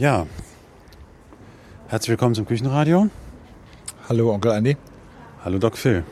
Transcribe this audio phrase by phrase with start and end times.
[0.00, 0.26] Ja,
[1.88, 3.10] herzlich willkommen zum Küchenradio.
[4.08, 4.78] Hallo Onkel Andi.
[5.44, 6.04] Hallo Doc Phil.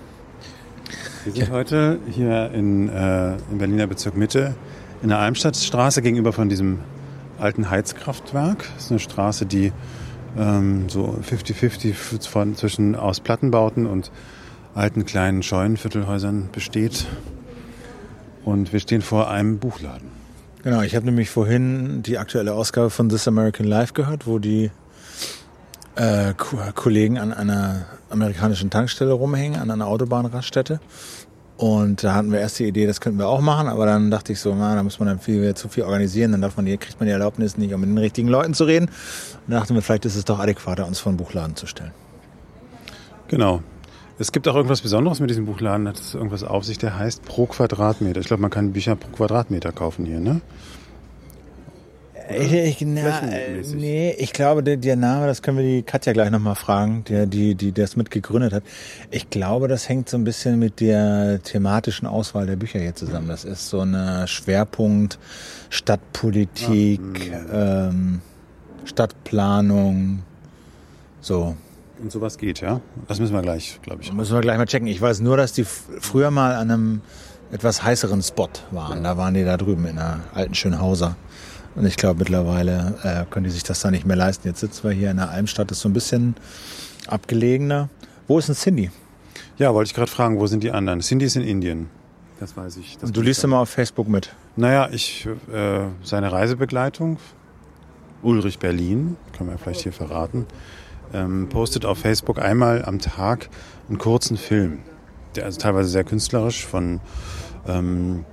[1.24, 1.54] Wir sind Ja.
[1.54, 4.54] heute hier in, äh, im Berliner Bezirk Mitte
[5.02, 6.80] in der Almstadtstraße gegenüber von diesem
[7.38, 8.66] alten Heizkraftwerk.
[8.74, 9.72] Das ist eine Straße, die
[10.36, 14.12] ähm, so 50-50 von zwischen aus Plattenbauten und
[14.74, 17.06] alten kleinen Scheunenviertelhäusern besteht.
[18.44, 20.17] Und wir stehen vor einem Buchladen.
[20.62, 24.70] Genau, ich habe nämlich vorhin die aktuelle Ausgabe von This American Life gehört, wo die
[25.94, 30.80] äh, Ko Kollegen an einer amerikanischen Tankstelle rumhängen, an einer Autobahnraststätte.
[31.56, 34.32] Und da hatten wir erst die Idee, das könnten wir auch machen, aber dann dachte
[34.32, 36.76] ich so, na, da muss man dann viel, zu viel organisieren, dann darf man hier,
[36.76, 38.86] kriegt man die Erlaubnis nicht, um mit den richtigen Leuten zu reden.
[38.86, 41.90] Und da dachten wir, vielleicht ist es doch adäquater, uns vor einen Buchladen zu stellen.
[43.26, 43.62] Genau.
[44.20, 47.24] Es gibt auch irgendwas Besonderes mit diesem Buchladen, hat es irgendwas auf sich, der heißt
[47.24, 48.20] pro Quadratmeter.
[48.20, 50.40] Ich glaube, man kann Bücher pro Quadratmeter kaufen hier, ne?
[52.30, 53.22] Ich, ich, na,
[53.74, 57.24] nee, ich glaube, der, der Name, das können wir die Katja gleich nochmal fragen, der,
[57.24, 58.64] die, die das mitgegründet hat.
[59.10, 63.28] Ich glaube, das hängt so ein bisschen mit der thematischen Auswahl der Bücher hier zusammen.
[63.28, 65.18] Das ist so eine Schwerpunkt
[65.70, 67.00] Stadtpolitik,
[67.50, 68.20] ähm,
[68.84, 70.22] Stadtplanung,
[71.22, 71.56] so.
[72.00, 72.80] Und sowas geht, ja?
[73.08, 74.12] Das müssen wir gleich, glaube ich.
[74.12, 74.86] Müssen wir gleich mal checken.
[74.86, 77.00] Ich weiß nur, dass die früher mal an einem
[77.50, 79.02] etwas heißeren Spot waren.
[79.02, 81.16] Da waren die da drüben in der alten Schönhauser.
[81.74, 84.48] Und ich glaube, mittlerweile äh, können die sich das da nicht mehr leisten.
[84.48, 86.34] Jetzt sitzen wir hier in der Almstadt, ist so ein bisschen
[87.06, 87.88] abgelegener.
[88.26, 88.90] Wo ist denn Cindy?
[89.58, 91.00] Ja, wollte ich gerade fragen, wo sind die anderen?
[91.00, 91.88] Cindy ist in Indien.
[92.40, 92.96] Das weiß ich.
[92.98, 94.34] Das Und du liest immer auf Facebook mit.
[94.56, 97.18] Naja, ich, äh, seine Reisebegleitung,
[98.22, 100.46] Ulrich Berlin, können wir vielleicht hier verraten,
[101.12, 103.48] ähm, postet auf Facebook einmal am Tag
[103.88, 104.80] einen kurzen Film.
[105.36, 107.00] Der also teilweise sehr künstlerisch von
[107.66, 108.24] ähm,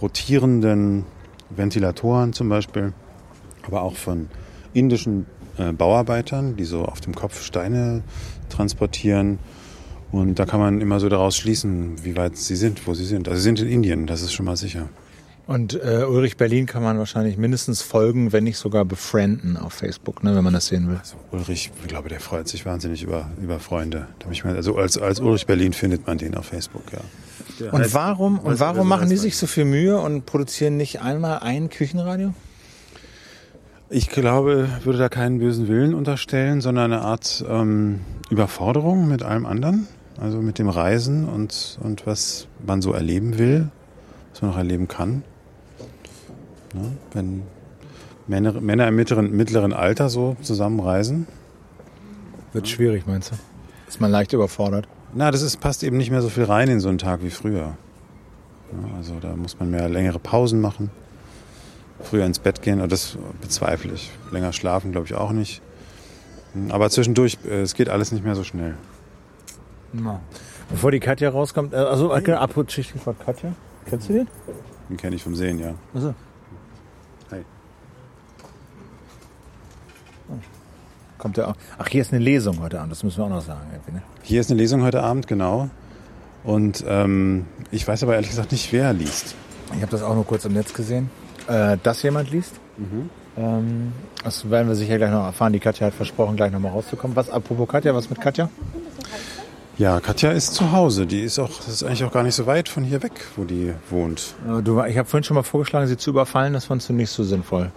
[0.00, 1.04] rotierenden
[1.50, 2.92] Ventilatoren zum Beispiel,
[3.66, 4.28] aber auch von
[4.72, 5.26] indischen
[5.56, 8.02] äh, Bauarbeitern, die so auf dem Kopf Steine
[8.48, 9.38] transportieren.
[10.10, 13.28] Und da kann man immer so daraus schließen, wie weit sie sind, wo sie sind.
[13.28, 14.88] Also sie sind in Indien, das ist schon mal sicher.
[15.46, 20.24] Und äh, Ulrich Berlin kann man wahrscheinlich mindestens folgen, wenn nicht sogar befrienden auf Facebook,
[20.24, 20.96] ne, wenn man das sehen will.
[20.96, 24.06] Also Ulrich, ich glaube, der freut sich wahnsinnig über, über Freunde.
[24.44, 27.00] Also als, als Ulrich Berlin findet man den auf Facebook, ja.
[27.70, 31.68] Und warum, und warum machen die sich so viel Mühe und produzieren nicht einmal ein
[31.68, 32.32] Küchenradio?
[33.90, 38.00] Ich glaube, würde da keinen bösen Willen unterstellen, sondern eine Art ähm,
[38.30, 39.86] Überforderung mit allem anderen.
[40.18, 43.68] Also mit dem Reisen und, und was man so erleben will,
[44.32, 45.22] was man noch erleben kann.
[46.74, 46.96] Ne?
[47.12, 47.42] Wenn
[48.26, 51.26] Männer, Männer im mittleren, mittleren Alter so zusammen reisen.
[52.52, 53.36] Wird schwierig, meinst du?
[53.88, 54.88] Ist man leicht überfordert?
[55.14, 57.30] Na, das ist, passt eben nicht mehr so viel rein in so einen Tag wie
[57.30, 57.76] früher.
[58.72, 60.90] Ja, also da muss man mehr längere Pausen machen.
[62.02, 64.10] Früher ins Bett gehen, und das bezweifle ich.
[64.32, 65.62] Länger schlafen glaube ich auch nicht.
[66.70, 68.74] Aber zwischendurch, äh, es geht alles nicht mehr so schnell.
[70.70, 73.52] Bevor die Katja rauskommt, äh, also genau, apropos Stichwort Katja.
[73.86, 74.28] Kennst du den?
[74.88, 75.74] Den kenne ich vom Sehen, ja.
[75.94, 76.14] Also.
[81.24, 81.54] Kommt der auch.
[81.78, 83.62] Ach, hier ist eine Lesung heute Abend, das müssen wir auch noch sagen.
[83.90, 84.02] Ne?
[84.20, 85.70] Hier ist eine Lesung heute Abend, genau.
[86.44, 89.34] Und ähm, ich weiß aber ehrlich gesagt nicht, wer liest.
[89.74, 91.08] Ich habe das auch nur kurz im Netz gesehen.
[91.48, 92.52] Äh, dass jemand liest.
[93.38, 93.92] Ähm,
[94.22, 95.54] das werden wir sicher gleich noch erfahren.
[95.54, 97.16] Die Katja hat versprochen, gleich nochmal rauszukommen.
[97.16, 98.50] Was, apropos Katja, was mit Katja?
[99.78, 101.06] Ja, Katja ist zu Hause.
[101.06, 103.44] Die ist auch, das ist eigentlich auch gar nicht so weit von hier weg, wo
[103.44, 104.34] die wohnt.
[104.46, 106.52] Äh, Du, ich habe vorhin schon mal vorgeschlagen, sie zu überfallen.
[106.52, 107.72] Das fandst du nicht so sinnvoll.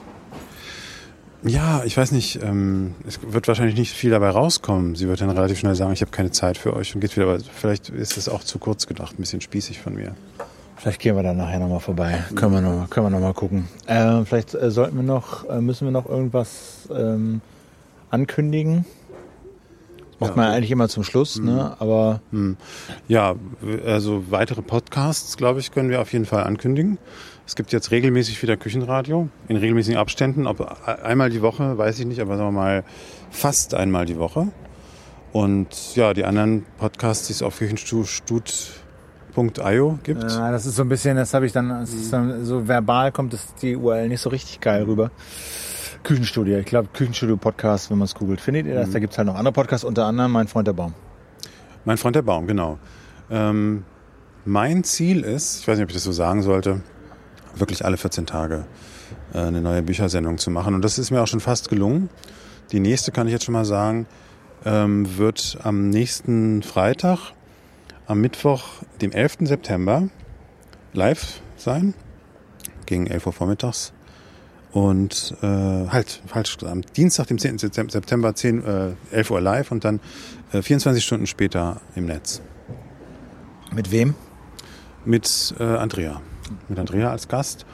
[1.43, 4.95] Ja, ich weiß nicht, ähm, es wird wahrscheinlich nicht viel dabei rauskommen.
[4.95, 7.27] Sie wird dann relativ schnell sagen, ich habe keine Zeit für euch und geht wieder.
[7.27, 10.15] Aber vielleicht ist es auch zu kurz gedacht, ein bisschen spießig von mir.
[10.77, 12.23] Vielleicht gehen wir dann nachher nochmal vorbei.
[12.35, 13.67] Können wir nochmal können wir noch gucken.
[13.87, 17.41] Äh, vielleicht sollten wir noch, äh, müssen wir noch irgendwas ähm,
[18.09, 18.85] ankündigen.
[20.19, 20.43] Das macht Ja.
[20.43, 21.75] man eigentlich immer zum Schluss, ne?
[21.79, 22.57] Aber Hm.
[23.07, 23.35] Ja,
[23.85, 26.97] also weitere Podcasts, glaube ich, können wir auf jeden Fall ankündigen.
[27.45, 30.47] Es gibt jetzt regelmäßig wieder Küchenradio, in regelmäßigen Abständen.
[30.47, 30.59] Ob
[31.03, 32.83] einmal die Woche, weiß ich nicht, aber sagen wir mal
[33.29, 34.47] fast einmal die Woche.
[35.33, 40.23] Und ja, die anderen Podcasts, die es auf küchenstud.io gibt.
[40.23, 43.33] Ja, das ist so ein bisschen, das habe ich dann, ist dann so verbal kommt
[43.33, 45.11] das die URL nicht so richtig geil rüber.
[46.03, 48.91] Küchenstudio, ich glaube Küchenstudio Podcast, wenn man es googelt, findet ihr das?
[48.91, 50.93] Da gibt's halt noch andere Podcasts, unter anderem mein Freund der Baum.
[51.85, 52.79] Mein Freund der Baum, genau.
[53.29, 53.83] Ähm,
[54.45, 56.81] mein Ziel ist, ich weiß nicht, ob ich das so sagen sollte,
[57.55, 58.65] wirklich alle 14 Tage
[59.33, 60.73] äh, eine neue Büchersendung zu machen.
[60.73, 62.09] Und das ist mir auch schon fast gelungen.
[62.71, 64.07] Die nächste, kann ich jetzt schon mal sagen,
[64.65, 67.33] ähm, wird am nächsten Freitag,
[68.05, 68.63] am Mittwoch,
[69.01, 69.37] dem 11.
[69.41, 70.09] September,
[70.93, 71.93] live sein,
[72.85, 73.93] gegen 11 Uhr vormittags,
[74.71, 77.57] Und äh, halt, falsch, am Dienstag, dem 10.
[77.57, 79.99] September, 10, äh, 11 Uhr live und dann
[80.51, 82.41] äh, 24 Stunden später im Netz.
[83.73, 84.15] Mit wem?
[85.05, 86.21] Mit äh, Andrea.
[86.67, 87.65] Mit Andrea als Gast.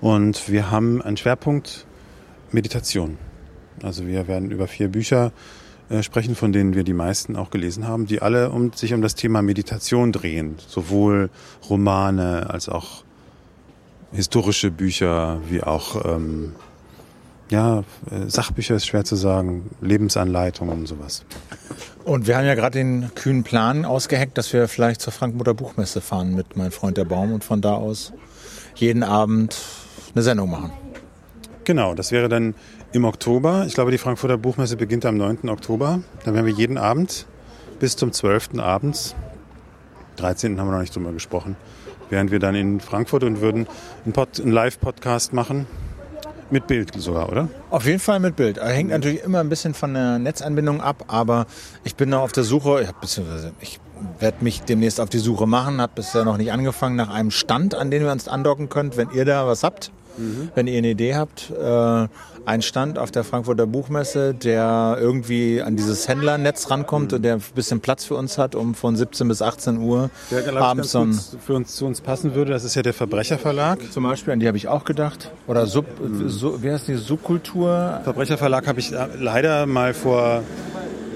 [0.00, 1.86] Und wir haben einen Schwerpunkt
[2.52, 3.18] Meditation.
[3.82, 5.32] Also wir werden über vier Bücher
[5.88, 9.02] äh, sprechen, von denen wir die meisten auch gelesen haben, die alle um, sich um
[9.02, 10.56] das Thema Meditation drehen.
[10.66, 11.30] Sowohl
[11.68, 13.04] Romane als auch
[14.12, 16.52] historische Bücher, wie auch ähm,
[17.50, 17.80] ja,
[18.10, 21.24] äh, Sachbücher ist schwer zu sagen, Lebensanleitungen und sowas.
[22.04, 26.00] Und wir haben ja gerade den kühnen Plan ausgeheckt, dass wir vielleicht zur Frankfurter Buchmesse
[26.00, 28.12] fahren mit meinem Freund der Baum und von da aus
[28.76, 29.56] jeden Abend
[30.14, 30.72] eine Sendung machen.
[31.64, 32.54] Genau, das wäre dann
[32.92, 33.64] im Oktober.
[33.66, 35.48] Ich glaube, die Frankfurter Buchmesse beginnt am 9.
[35.48, 36.00] Oktober.
[36.24, 37.26] Dann werden wir jeden Abend
[37.78, 38.58] bis zum 12.
[38.58, 39.14] abends,
[40.16, 40.60] 13.
[40.60, 41.56] haben wir noch nicht drüber gesprochen,
[42.10, 43.66] wären wir dann in Frankfurt und würden
[44.04, 45.66] einen, einen Live-Podcast machen.
[46.52, 47.48] Mit Bild sogar, oder?
[47.70, 48.60] Auf jeden Fall mit Bild.
[48.60, 51.46] Hängt natürlich immer ein bisschen von der Netzanbindung ab, aber
[51.84, 53.78] ich bin da auf der Suche, beziehungsweise ich
[54.18, 57.74] werde mich demnächst auf die Suche machen, habe bisher noch nicht angefangen, nach einem Stand,
[57.74, 59.90] an den wir uns andocken könnt, wenn ihr da was habt.
[60.16, 60.50] Mhm.
[60.54, 62.08] Wenn ihr eine Idee habt, äh,
[62.46, 67.16] ein Stand auf der Frankfurter Buchmesse, der irgendwie an dieses Händlernetz rankommt mhm.
[67.16, 70.56] und der ein bisschen Platz für uns hat, um von 17 bis 18 Uhr der,
[70.56, 71.06] abends so
[71.44, 72.52] für uns zu uns passen würde.
[72.52, 73.92] Das ist ja der Verbrecherverlag.
[73.92, 75.30] Zum Beispiel, an die habe ich auch gedacht.
[75.46, 76.28] Oder Sub, mhm.
[76.28, 78.00] so, wie heißt die Subkultur?
[78.04, 80.42] Verbrecherverlag habe ich leider mal vor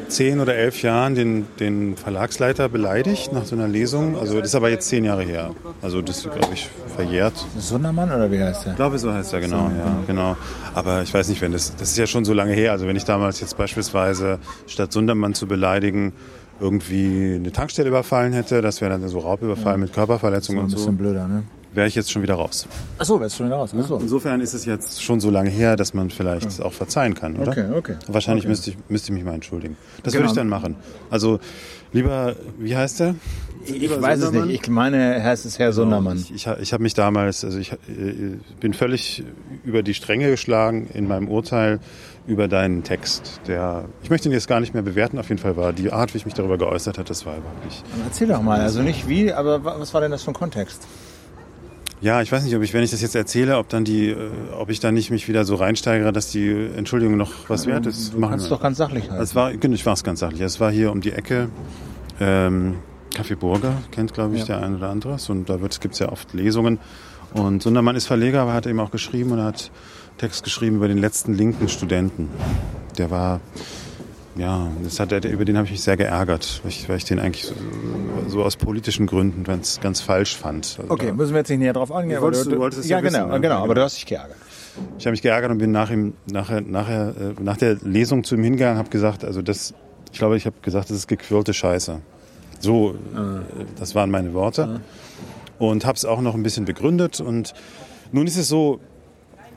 [0.09, 4.19] zehn oder elf Jahren den, den Verlagsleiter beleidigt nach so einer Lesung.
[4.19, 5.51] Also das ist aber jetzt zehn Jahre her.
[5.83, 7.35] Also das ist, glaube ich, verjährt.
[7.59, 8.73] Sundermann oder wie heißt der?
[8.73, 9.71] Ich glaube, so heißt er, genau.
[9.77, 10.37] Ja, genau.
[10.75, 12.73] Aber ich weiß nicht, wenn das, das ist ja schon so lange her.
[12.73, 16.12] Also wenn ich damals jetzt beispielsweise statt Sundermann zu beleidigen,
[16.61, 19.79] irgendwie eine Tankstelle überfallen hätte, das wäre dann so Raubüberfall ja.
[19.79, 20.77] mit Körperverletzung und so.
[20.77, 21.45] Ein bisschen blöder, ne?
[21.75, 22.67] Wäre ich jetzt schon wieder raus.
[22.99, 23.75] Ach so, wärst schon wieder raus.
[23.79, 23.99] Ach so.
[23.99, 26.65] Insofern ist es jetzt schon so lange her, dass man vielleicht ja.
[26.65, 27.53] auch verzeihen kann, oder?
[27.53, 27.97] Okay, okay.
[28.09, 28.50] Wahrscheinlich okay.
[28.50, 29.76] Müsste, ich, müsste ich mich mal entschuldigen.
[30.03, 30.25] Das genau.
[30.25, 30.76] würde ich dann machen.
[31.11, 31.41] Also,
[31.93, 33.15] lieber, wie heißt der?
[33.67, 34.62] Lieber ich weiß es nicht.
[34.62, 35.76] Ich meine, es ist Herr genau.
[35.76, 36.19] Sondermann.
[36.19, 37.77] Ich, ich, ich habe mich damals, also ich äh,
[38.61, 39.25] bin völlig
[39.65, 41.81] über die Stränge geschlagen in meinem Urteil
[42.27, 43.41] über deinen Text.
[43.47, 45.19] Der, ich möchte ihn jetzt gar nicht mehr bewerten.
[45.19, 47.65] Auf jeden Fall war die Art, wie ich mich darüber geäußert habe, das war überhaupt
[47.65, 47.85] nicht.
[48.05, 48.61] Erzähl doch mal.
[48.61, 50.87] Also nicht wie, aber was war denn das für ein Kontext?
[52.05, 54.17] Ja, ich weiß nicht, ob ich, wenn ich das jetzt erzähle, ob dann die, äh,
[54.59, 58.12] ob ich dann nicht mich wieder so reinsteigere, dass die Entschuldigung noch was wert ist.
[58.12, 59.23] Du kannst doch ganz sachlich halten.
[59.23, 60.43] Es war, genau, ich war es ganz sachlich.
[60.43, 61.49] Es war hier um die Ecke.
[62.21, 62.75] Ähm,
[63.15, 64.59] Café Burger kennt, glaube ich, ja.
[64.59, 65.17] der ein oder andere.
[65.29, 66.79] Und da gibt es ja oft Lesungen.
[67.33, 69.71] Und Sundermann ist Verleger, aber hat eben auch geschrieben und hat
[70.19, 72.29] Text geschrieben über den letzten linken Studenten.
[72.99, 73.41] Der war
[74.36, 77.20] ja, das hat, über den habe ich mich sehr geärgert, weil ich, weil ich den
[77.20, 77.54] eigentlich so,
[78.26, 80.78] so aus politischen Gründen ganz, ganz falsch fand.
[80.81, 82.20] Also okay, müssen wir jetzt nicht näher drauf eingehen.
[82.20, 83.40] Wolltest, du, du wolltest es ja, ja genau, wissen, ne?
[83.40, 84.36] genau, aber du hast dich geärgert.
[84.98, 88.34] Ich habe mich geärgert und bin nach ihm, nachher, nachher, äh, nach der Lesung zu
[88.34, 89.72] ihm hingegangen und habe gesagt, also das,
[90.12, 92.00] ich glaube, ich habe gesagt, das ist gequirlte Scheiße.
[92.58, 93.40] So, ah.
[93.78, 94.81] das waren meine Worte.
[94.81, 95.64] Ah.
[95.64, 97.20] Und habe es auch noch ein bisschen begründet.
[97.20, 97.54] Und
[98.10, 98.81] nun ist es so,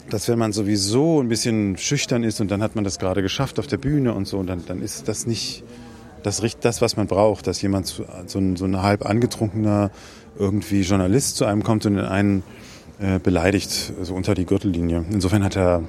[0.09, 3.59] dass wenn man sowieso ein bisschen schüchtern ist und dann hat man das gerade geschafft
[3.59, 5.63] auf der Bühne und so, dann, dann ist das nicht
[6.23, 8.03] das, das, was man braucht, dass jemand, so,
[8.39, 9.91] ein, so ein halb angetrunkener
[10.37, 12.43] irgendwie Journalist zu einem kommt und einen
[12.99, 15.05] äh, beleidigt, so unter die Gürtellinie.
[15.11, 15.83] Insofern hat er,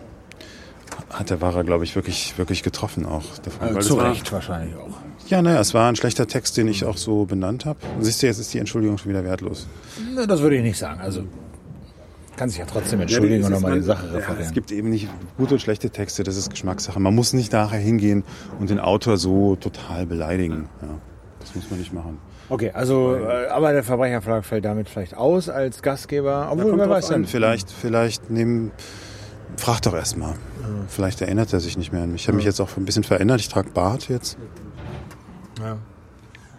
[1.11, 3.25] hat der Wahrer, glaube ich, wirklich, wirklich getroffen auch.
[3.43, 4.99] Davon, also zu Recht wahrscheinlich auch.
[5.29, 7.79] Ja, naja, es war ein schlechter Text, den ich auch so benannt habe.
[8.01, 9.67] Siehst du, jetzt ist die Entschuldigung schon wieder wertlos.
[10.15, 11.01] Na, das würde ich nicht sagen.
[11.01, 11.25] Also
[12.39, 14.39] kann sich ja trotzdem entschuldigen ja, und nochmal die Sache referieren.
[14.39, 16.99] Ja, es gibt eben nicht gute und schlechte Texte, das ist Geschmackssache.
[17.01, 18.25] Man muss nicht nachher hingehen
[18.59, 20.69] und den Autor so total beleidigen.
[20.81, 20.89] Ja,
[21.41, 22.19] das muss man nicht machen.
[22.49, 26.49] Okay, also äh, aber der Verbrecherverlag fällt damit vielleicht aus als Gastgeber.
[26.51, 27.27] Obwohl, wer weiß denn.
[27.27, 28.71] Vielleicht, vielleicht nehmen.
[29.57, 30.35] Frag doch erst mal.
[30.89, 32.23] Vielleicht erinnert er sich nicht mehr an mich.
[32.23, 33.41] Ich habe mich jetzt auch ein bisschen verändert.
[33.41, 34.39] Ich trage Bart jetzt.
[35.59, 35.79] Ja.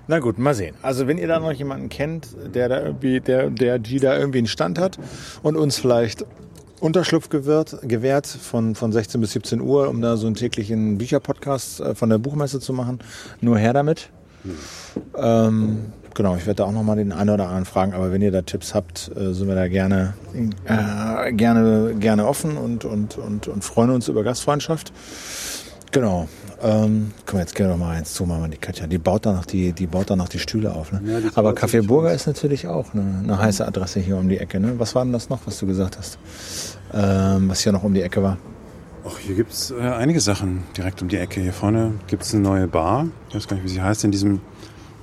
[0.10, 0.74] Na gut, mal sehen.
[0.82, 4.40] Also wenn ihr da noch jemanden kennt, der da irgendwie, der, der die da irgendwie
[4.40, 4.98] einen Stand hat
[5.44, 6.26] und uns vielleicht
[6.80, 11.82] Unterschlupf gewährt, gewährt von, von 16 bis 17 Uhr, um da so einen täglichen Bücherpodcast
[11.82, 12.98] äh, von der Buchmesse zu machen,
[13.40, 14.10] nur her damit.
[14.42, 14.58] Hm.
[15.16, 15.78] Ähm,
[16.16, 18.42] genau, ich werde da auch nochmal den einen oder anderen fragen, aber wenn ihr da
[18.42, 20.16] Tipps habt, äh, sind wir da gerne,
[20.66, 24.92] äh, gerne, gerne offen und, und, und, und freuen uns über Gastfreundschaft.
[25.92, 26.28] Genau.
[26.62, 28.88] Ähm, komm, jetzt gehen wir mal eins zu, machen die Katja.
[28.88, 30.92] Die baut da noch die, die baut da noch die Stühle auf.
[30.92, 31.02] Ne?
[31.06, 34.60] Ja, Aber Café Burger ist natürlich auch eine, eine, heiße Adresse hier um die Ecke.
[34.60, 34.76] Ne?
[34.78, 36.20] Was war denn das noch, was du gesagt hast?
[36.94, 38.38] Ähm, was hier noch um die Ecke war?
[39.08, 41.40] Ach, hier gibt es äh, einige Sachen direkt um die Ecke.
[41.40, 43.08] Hier vorne gibt es eine neue Bar.
[43.30, 44.04] Ich weiß gar nicht, wie sie heißt.
[44.04, 44.42] In diesem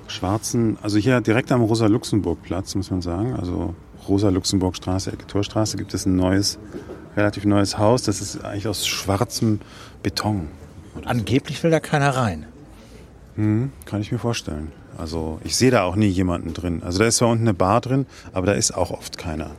[0.08, 3.34] schwarzen, also hier direkt am Rosa-Luxemburg-Platz, muss man sagen.
[3.34, 3.74] Also
[4.06, 6.58] Rosa-Luxemburg-Straße, Ecke Torstraße, gibt es ein neues
[7.16, 8.02] relativ neues Haus.
[8.02, 9.60] Das ist eigentlich aus schwarzem
[10.02, 10.48] Beton.
[11.04, 12.46] Angeblich will da keiner rein.
[13.36, 14.72] Hm, kann ich mir vorstellen.
[14.98, 16.82] Also ich sehe da auch nie jemanden drin.
[16.82, 19.50] Also da ist zwar unten eine Bar drin, aber da ist auch oft keiner.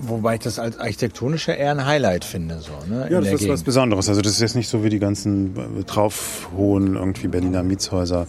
[0.00, 2.58] Wobei ich das als architektonischer eher ein Highlight finde.
[2.58, 3.64] So, ne, in Ja, das der ist was Gegend.
[3.66, 4.08] Besonderes.
[4.08, 8.26] Also das ist jetzt nicht so wie die ganzen äh, draufhohen irgendwie Berliner Mietshäuser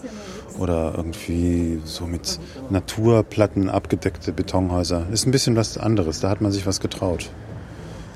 [0.60, 2.39] oder irgendwie so mit
[2.70, 5.08] Naturplatten abgedeckte Betonhäuser.
[5.12, 6.20] Ist ein bisschen was anderes.
[6.20, 7.32] Da hat man sich was getraut.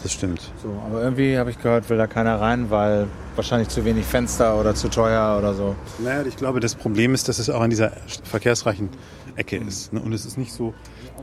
[0.06, 0.52] Das stimmt.
[0.62, 4.60] So, aber irgendwie habe ich gehört, will da keiner rein, weil wahrscheinlich zu wenig Fenster
[4.60, 5.76] oder zu teuer oder so.
[5.98, 7.92] Naja, ich glaube, das Problem ist, dass es auch an dieser
[8.24, 8.90] verkehrsreichen
[9.36, 9.94] Ecke ist.
[9.94, 10.00] Ne?
[10.00, 10.76] Und es ist nicht so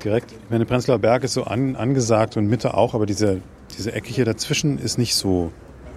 [0.03, 0.33] direkt.
[0.33, 3.41] Ich meine, Prenzlauer Berg ist so an, angesagt und Mitte auch, aber diese,
[3.79, 5.53] diese Ecke hier dazwischen ist nicht so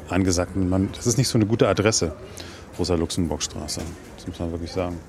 [0.07, 0.55] angesagt.
[0.55, 2.13] Man, das ist nicht so eine gute Adresse,
[2.77, 3.81] Rosa-Luxemburg-Straße.
[4.15, 4.99] Das muss man wirklich sagen.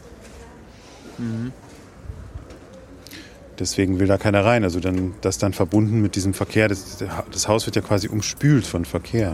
[3.59, 4.65] Deswegen will da keiner rein.
[4.65, 6.69] Also dann, das dann verbunden mit diesem Verkehr.
[6.69, 9.33] Das, das Haus wird ja quasi umspült von Verkehr.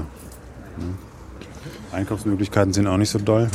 [0.79, 0.95] Ne?
[1.93, 3.51] Einkaufsmöglichkeiten sind auch nicht so doll.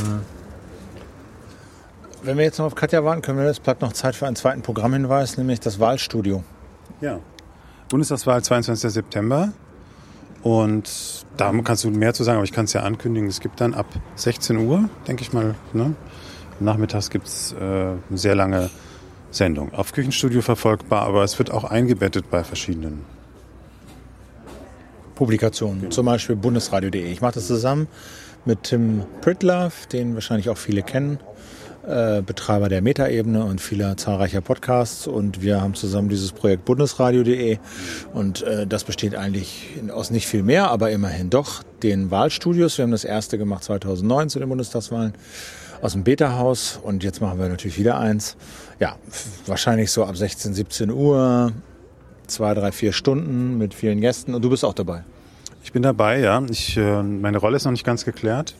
[2.22, 4.36] Wenn wir jetzt noch auf Katja warten, können wir jetzt bleibt noch Zeit für einen
[4.36, 6.44] zweiten Programmhinweis, nämlich das Wahlstudio.
[7.00, 7.20] Ja.
[7.88, 8.92] Bundestagswahl 22.
[8.92, 9.52] September.
[10.42, 13.28] Und da kannst du mehr zu sagen, aber ich kann es ja ankündigen.
[13.28, 15.94] Es gibt dann ab 16 Uhr, denke ich mal, ne?
[16.60, 18.70] nachmittags gibt es äh, eine sehr lange
[19.30, 19.72] Sendung.
[19.74, 23.04] Auf Küchenstudio verfolgbar, aber es wird auch eingebettet bei verschiedenen.
[25.14, 27.10] Publikationen, zum Beispiel bundesradio.de.
[27.10, 27.88] Ich mache das zusammen
[28.44, 31.18] mit Tim Pritlove, den wahrscheinlich auch viele kennen,
[31.86, 35.06] äh, Betreiber der Metaebene und vieler zahlreicher Podcasts.
[35.06, 37.58] Und wir haben zusammen dieses Projekt bundesradio.de.
[38.14, 42.78] Und äh, das besteht eigentlich aus nicht viel mehr, aber immerhin doch den Wahlstudios.
[42.78, 45.14] Wir haben das erste gemacht 2009 zu den Bundestagswahlen
[45.82, 46.78] aus dem Beta-Haus.
[46.82, 48.36] Und jetzt machen wir natürlich wieder eins.
[48.80, 48.96] Ja,
[49.46, 51.52] wahrscheinlich so ab 16, 17 Uhr.
[52.26, 54.34] Zwei, drei, vier Stunden mit vielen Gästen.
[54.34, 55.04] Und du bist auch dabei.
[55.64, 56.42] Ich bin dabei, ja.
[56.50, 58.54] Ich, äh, meine Rolle ist noch nicht ganz geklärt.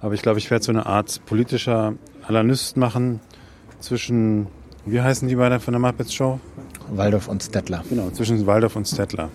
[0.00, 1.94] Aber ich glaube, ich werde so eine Art politischer
[2.26, 3.20] Analyst machen
[3.80, 4.48] zwischen,
[4.84, 6.40] wie heißen die beiden von der Muppets Show?
[6.90, 7.84] Waldorf und Stettler.
[7.88, 9.30] Genau, zwischen Waldorf und Stettler.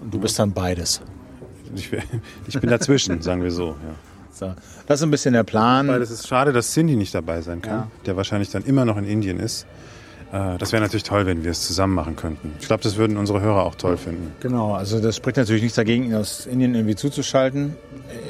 [0.00, 1.00] Und du bist dann beides.
[1.74, 1.90] Ich,
[2.46, 3.68] ich bin dazwischen, sagen wir so.
[3.68, 4.11] Ja.
[4.42, 4.54] So.
[4.86, 5.88] Das ist ein bisschen der Plan.
[5.88, 7.88] Weil es ist schade, dass Cindy nicht dabei sein kann, Ja.
[8.06, 9.66] der wahrscheinlich dann immer noch in Indien ist.
[10.32, 12.52] Äh, Das wäre natürlich toll, wenn wir es zusammen machen könnten.
[12.58, 14.32] Ich glaube, das würden unsere Hörer auch toll finden.
[14.40, 17.76] Genau, also das spricht natürlich nichts dagegen, ihn aus Indien irgendwie zuzuschalten.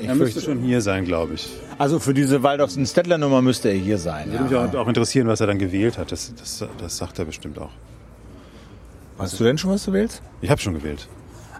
[0.02, 1.48] Ich Er müsste schon hier sein, glaube ich.
[1.78, 4.30] also für diese Waldorf und Stettler Nummer müsste er hier sein.
[4.32, 6.10] Würde mich auch, interessieren, was er dann gewählt hat.
[6.12, 7.70] Das, das, das sagt er bestimmt auch.
[9.18, 10.22] Weißt du denn schon, was du willst?
[10.40, 11.06] Ich habe schon gewählt.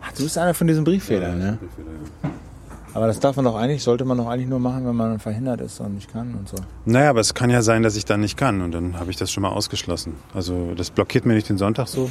[0.04, 1.59] Ach, du bist einer von diesen Brieffehlern, ne?
[2.94, 5.61] Aber das darf man doch eigentlich, sollte man doch eigentlich nur machen, wenn man verhindert
[5.61, 6.56] ist und nicht kann und so.
[6.84, 9.16] Naja, aber es kann ja sein, dass ich dann nicht kann und dann habe ich
[9.16, 10.14] das schon mal ausgeschlossen.
[10.34, 12.11] Also das blockiert mir nicht den Sonntag so.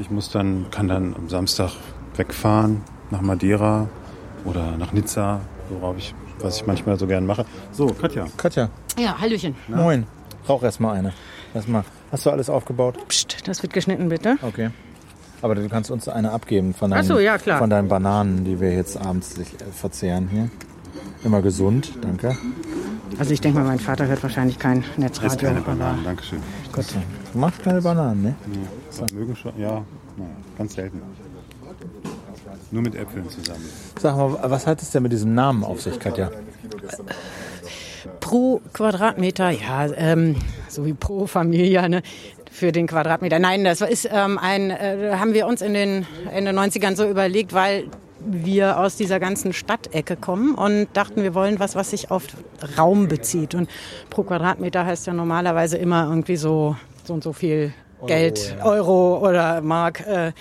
[0.00, 1.70] Ich muss dann, kann dann am Samstag
[2.16, 3.88] wegfahren nach Madeira
[4.44, 7.46] oder nach Nizza, worauf ich, was ich manchmal so gern mache.
[7.72, 8.26] So, Katja.
[8.36, 9.54] Katja, Ja, Hallöchen.
[9.68, 10.06] moin.
[10.48, 11.12] Rauch erst mal eine.
[11.54, 11.84] Erstmal.
[12.10, 12.96] Hast du alles aufgebaut?
[13.08, 14.36] Psst, das wird geschnitten, bitte.
[14.42, 14.70] Okay.
[15.42, 17.58] Aber du kannst uns eine abgeben von Ach deinen, so, ja, klar.
[17.58, 20.50] von deinen Bananen, die wir jetzt abends sich, äh, verzehren hier.
[21.24, 22.36] Immer gesund, danke.
[23.18, 25.48] Also ich denke mal, mein Vater hört wahrscheinlich kein Netzradio.
[25.48, 26.40] keine aber- Bananen, Dankeschön.
[26.72, 26.84] Gut.
[27.32, 28.34] Du magst keine Bananen, ne?
[28.98, 29.82] Ja, mögen schon, ja,
[30.16, 31.00] naja, ganz selten.
[32.70, 33.64] Nur mit Äpfeln zusammen.
[34.00, 36.30] Sag mal, was hat es denn mit diesem Namen auf sich, Katja?
[38.20, 40.36] Pro Quadratmeter, ja, ähm,
[40.68, 42.02] so wie pro Familie, ne?
[42.50, 43.38] Für den Quadratmeter.
[43.38, 47.52] Nein, das ist ähm, ein, äh, haben wir uns in den Ende 90ern so überlegt,
[47.52, 47.84] weil
[48.20, 52.24] wir aus dieser ganzen Stadtecke kommen und dachten, wir wollen was, was sich auf
[52.76, 53.54] Raum bezieht.
[53.54, 53.70] Und
[54.10, 57.72] pro Quadratmeter heißt ja normalerweise immer irgendwie so, so und so viel
[58.06, 60.00] Geld, Euro oder Mark.
[60.06, 60.32] Äh,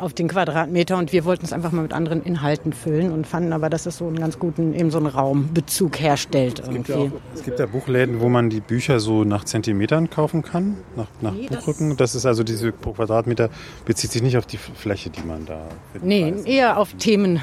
[0.00, 3.52] auf den Quadratmeter und wir wollten es einfach mal mit anderen Inhalten füllen und fanden
[3.52, 7.10] aber, dass es so einen ganz guten, eben so einen Raumbezug herstellt irgendwie.
[7.34, 11.32] Es gibt ja Buchläden, wo man die Bücher so nach Zentimetern kaufen kann, nach, nach
[11.32, 11.96] Nee, das- Buchrücken.
[11.96, 13.48] Das ist also diese pro Quadratmeter,
[13.86, 15.60] bezieht sich nicht auf die Fläche, die man da
[15.92, 16.44] findet.
[16.46, 17.40] Nee, eher auf Themen.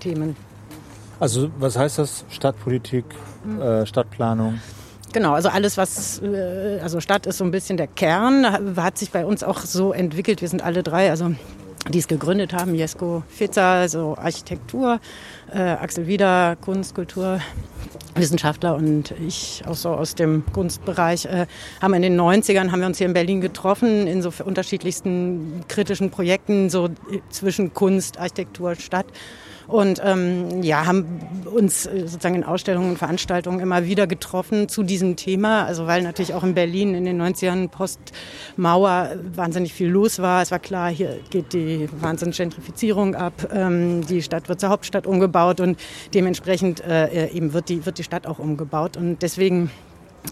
[0.00, 0.34] Themen.
[1.20, 2.24] Also, was heißt das?
[2.30, 3.04] Stadtpolitik,
[3.60, 4.58] äh, Stadtplanung?
[5.12, 9.10] Genau, also alles, was, äh, also Stadt ist so ein bisschen der Kern, hat sich
[9.10, 10.40] bei uns auch so entwickelt.
[10.40, 11.34] Wir sind alle drei, also
[11.90, 15.00] die es gegründet haben, Jesko Fitzer, so Architektur,
[15.52, 17.40] äh, Axel Wieder, Kunst, Kultur,
[18.14, 21.46] Wissenschaftler und ich auch so aus dem Kunstbereich, äh,
[21.80, 26.10] haben in den 90ern, haben wir uns hier in Berlin getroffen, in so unterschiedlichsten kritischen
[26.10, 26.88] Projekten, so
[27.30, 29.06] zwischen Kunst, Architektur, Stadt
[29.66, 31.20] und ähm, ja, haben
[31.52, 35.64] uns äh, sozusagen in Ausstellungen und Veranstaltungen immer wieder getroffen zu diesem Thema.
[35.64, 40.42] Also weil natürlich auch in Berlin in den 90ern Postmauer wahnsinnig viel los war.
[40.42, 43.48] Es war klar, hier geht die Wahnsinnsgentrifizierung ab.
[43.52, 45.78] Ähm, die Stadt wird zur Hauptstadt umgebaut und
[46.14, 48.96] dementsprechend äh, eben wird die, wird die Stadt auch umgebaut.
[48.96, 49.70] Und deswegen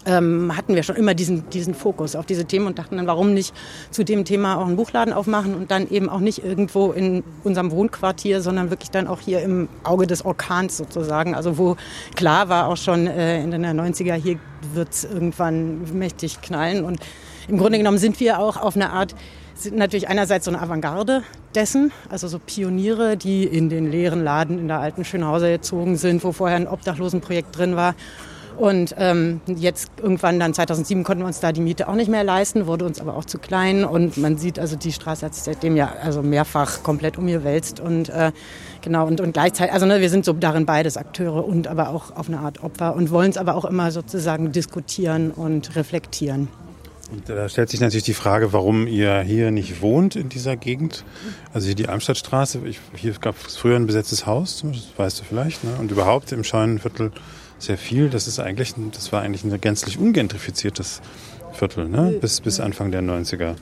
[0.05, 3.33] ähm, hatten wir schon immer diesen, diesen Fokus auf diese Themen und dachten dann, warum
[3.33, 3.53] nicht
[3.91, 7.71] zu dem Thema auch einen Buchladen aufmachen und dann eben auch nicht irgendwo in unserem
[7.71, 11.35] Wohnquartier, sondern wirklich dann auch hier im Auge des Orkans sozusagen.
[11.35, 11.75] Also wo
[12.15, 14.39] klar war auch schon äh, in den 90er, hier
[14.73, 16.83] wird es irgendwann mächtig knallen.
[16.83, 16.99] Und
[17.47, 19.15] im Grunde genommen sind wir auch auf eine Art,
[19.55, 24.57] sind natürlich einerseits so eine Avantgarde dessen, also so Pioniere, die in den leeren Laden
[24.57, 27.93] in der alten Schönhauser gezogen sind, wo vorher ein Obdachlosenprojekt drin war
[28.57, 32.23] und ähm, jetzt irgendwann dann 2007 konnten wir uns da die Miete auch nicht mehr
[32.23, 33.83] leisten, wurde uns aber auch zu klein.
[33.83, 37.79] Und man sieht also, die Straße hat sich seitdem ja also mehrfach komplett umgewälzt.
[37.79, 38.31] Und äh,
[38.81, 42.15] genau, und, und gleichzeitig, also ne, wir sind so darin beides Akteure und aber auch
[42.15, 46.47] auf eine Art Opfer und wollen es aber auch immer sozusagen diskutieren und reflektieren.
[47.11, 51.03] Und da stellt sich natürlich die Frage, warum ihr hier nicht wohnt in dieser Gegend.
[51.53, 55.23] Also hier die Amstadtstraße, ich, hier gab es früher ein besetztes Haus, das weißt du
[55.25, 55.71] vielleicht, ne?
[55.77, 57.11] und überhaupt im Scheunenviertel
[57.61, 58.09] sehr viel.
[58.09, 61.01] Das ist eigentlich, das war eigentlich ein gänzlich ungentrifiziertes
[61.53, 62.17] Viertel, ne?
[62.19, 63.55] bis, bis Anfang der 90er.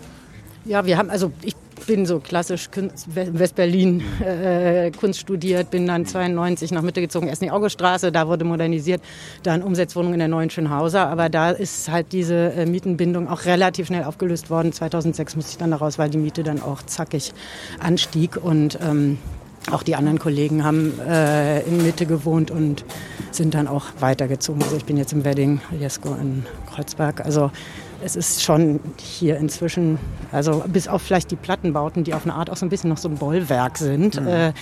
[0.66, 1.56] Ja, wir haben, also ich
[1.88, 2.70] bin so klassisch
[3.08, 8.28] West-Berlin äh, Kunst studiert, bin dann 92 nach Mitte gezogen, erst in die Auguststraße, da
[8.28, 9.02] wurde modernisiert,
[9.44, 13.88] dann Umsetzwohnung in der neuen Schönhauser, aber da ist halt diese äh, Mietenbindung auch relativ
[13.88, 14.74] schnell aufgelöst worden.
[14.74, 17.34] 2006 musste ich dann daraus, weil die Miete dann auch zackig
[17.80, 19.18] anstieg und ähm,
[19.72, 22.86] auch die anderen Kollegen haben äh, in Mitte gewohnt und
[23.32, 24.64] sind dann auch weitergezogen.
[24.64, 27.26] Also ich bin jetzt im Wedding, Jesko in Kreuzberg.
[27.26, 27.52] Also
[28.04, 30.00] es ist schon hier inzwischen,
[30.32, 32.98] also bis auf vielleicht die Plattenbauten, die auf eine Art auch so ein bisschen noch
[32.98, 34.28] so ein Bollwerk sind, mhm.
[34.28, 34.54] äh,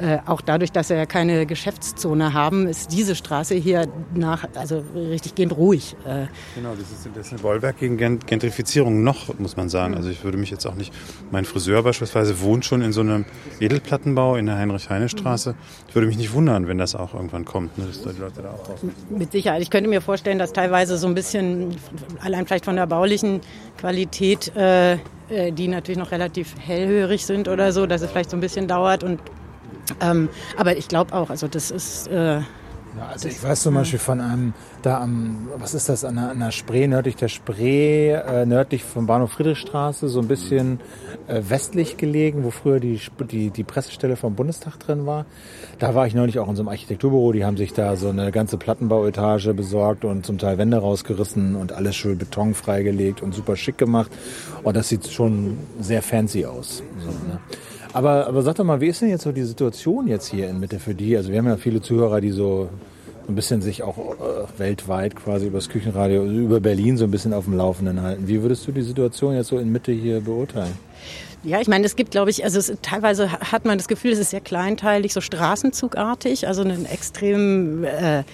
[0.00, 4.84] äh, auch dadurch, dass wir ja keine Geschäftszone haben, ist diese Straße hier nach, also
[4.94, 5.96] richtig gehend ruhig.
[6.06, 6.26] Äh.
[6.54, 9.94] Genau, das ist, das ist ein Bollwerk gegen Gentrifizierung noch, muss man sagen.
[9.96, 10.92] Also ich würde mich jetzt auch nicht,
[11.32, 13.24] mein Friseur beispielsweise wohnt schon in so einem
[13.58, 15.56] Edelplattenbau in der Heinrich-Heine-Straße.
[15.88, 18.50] Ich würde mich nicht wundern, wenn das auch irgendwann kommt, ne, dass die Leute da
[18.50, 18.76] auch
[19.10, 19.62] Mit Sicherheit.
[19.62, 21.76] Ich könnte mir vorstellen, dass teilweise so ein bisschen,
[22.20, 23.40] allein vielleicht von der baulichen
[23.78, 24.92] Qualität, äh,
[25.28, 28.68] äh die natürlich noch relativ hellhörig sind oder so, dass es vielleicht so ein bisschen
[28.68, 29.18] dauert und
[30.00, 32.08] ähm, aber ich glaube auch, also das ist.
[32.08, 32.40] Äh,
[32.96, 36.30] ja, also ich weiß zum Beispiel von einem, da am, was ist das, an der,
[36.30, 40.80] an der Spree, nördlich der Spree, äh, nördlich vom Bahnhof Friedrichstraße, so ein bisschen
[41.28, 45.26] äh, westlich gelegen, wo früher die, die, die Pressestelle vom Bundestag drin war.
[45.78, 48.32] Da war ich neulich auch in so einem Architekturbüro, die haben sich da so eine
[48.32, 53.54] ganze Plattenbauetage besorgt und zum Teil Wände rausgerissen und alles schön Beton freigelegt und super
[53.54, 54.10] schick gemacht.
[54.62, 56.82] Und das sieht schon sehr fancy aus.
[57.00, 57.38] So, ne?
[57.92, 60.60] Aber, aber sag doch mal, wie ist denn jetzt so die Situation jetzt hier in
[60.60, 61.16] Mitte für die?
[61.16, 62.68] Also wir haben ja viele Zuhörer, die so
[63.28, 67.34] ein bisschen sich auch äh, weltweit quasi über das Küchenradio, über Berlin so ein bisschen
[67.34, 68.26] auf dem Laufenden halten.
[68.26, 70.72] Wie würdest du die Situation jetzt so in Mitte hier beurteilen?
[71.44, 74.18] Ja, ich meine, es gibt, glaube ich, also es, teilweise hat man das Gefühl, es
[74.18, 78.24] ist sehr kleinteilig, so straßenzugartig, also einen extrem äh,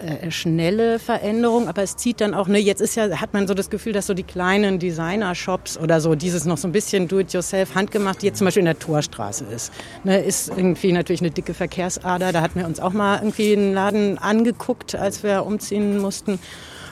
[0.00, 3.54] äh, schnelle Veränderung, aber es zieht dann auch, ne, jetzt ist ja, hat man so
[3.54, 7.74] das Gefühl, dass so die kleinen Designer-Shops oder so, dieses noch so ein bisschen do-it-yourself,
[7.74, 9.72] handgemacht, die jetzt zum Beispiel in der Torstraße ist,
[10.04, 12.32] ne, ist irgendwie natürlich eine dicke Verkehrsader.
[12.32, 16.38] Da hatten wir uns auch mal irgendwie einen Laden angeguckt, als wir umziehen mussten.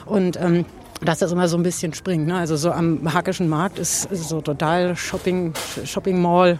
[0.05, 0.65] Und ähm,
[1.01, 2.27] dass das immer so ein bisschen springt.
[2.27, 2.35] Ne?
[2.35, 5.53] Also so am Hackischen Markt ist, so total Shopping,
[5.85, 6.59] Shopping Mall,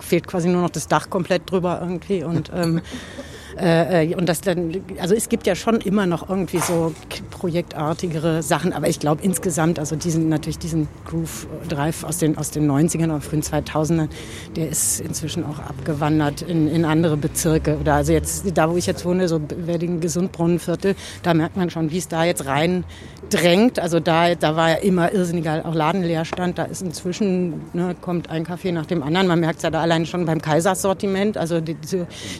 [0.00, 2.24] fehlt quasi nur noch das Dach komplett drüber irgendwie.
[2.24, 2.80] Und ähm,
[3.58, 6.94] äh, äh, und das dann, also es gibt ja schon immer noch irgendwie so
[7.30, 12.50] projektartigere Sachen, aber ich glaube insgesamt, also diesen natürlich diesen Groove Drive aus den aus
[12.50, 14.08] den 90ern oder frühen 2000ern,
[14.56, 18.86] der ist inzwischen auch abgewandert in, in andere Bezirke oder also jetzt da, wo ich
[18.86, 22.84] jetzt wohne, so Wedding Gesundbrunnenviertel, da merkt man schon, wie es da jetzt rein
[23.30, 23.78] drängt.
[23.78, 26.58] Also da, da war ja immer irrsinniger auch Ladenleerstand.
[26.58, 29.26] Da ist inzwischen, ne, kommt ein Kaffee nach dem anderen.
[29.26, 31.36] Man merkt es ja da allein schon beim Kaisersortiment.
[31.36, 31.76] Also die,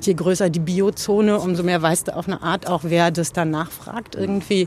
[0.03, 3.33] je größer die Biozone, Zone, umso mehr weißt du auf eine Art auch, wer das
[3.33, 4.67] dann nachfragt irgendwie.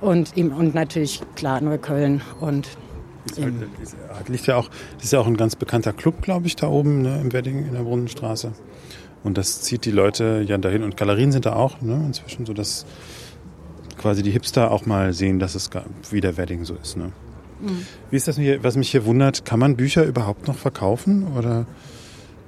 [0.00, 2.68] Und, und natürlich, klar, Neukölln und
[3.26, 6.56] ist halt, liegt ja auch, das ist ja auch ein ganz bekannter Club, glaube ich,
[6.56, 8.52] da oben ne, im Wedding in der Brunnenstraße.
[9.22, 10.82] Und das zieht die Leute ja dahin.
[10.82, 12.86] Und Galerien sind da auch ne, inzwischen, so dass
[13.98, 15.70] quasi die Hipster auch mal sehen, dass es
[16.10, 16.96] wie der Wedding so ist.
[16.96, 17.12] Ne?
[17.60, 17.86] Mhm.
[18.10, 21.66] Wie ist das hier, was mich hier wundert, kann man Bücher überhaupt noch verkaufen oder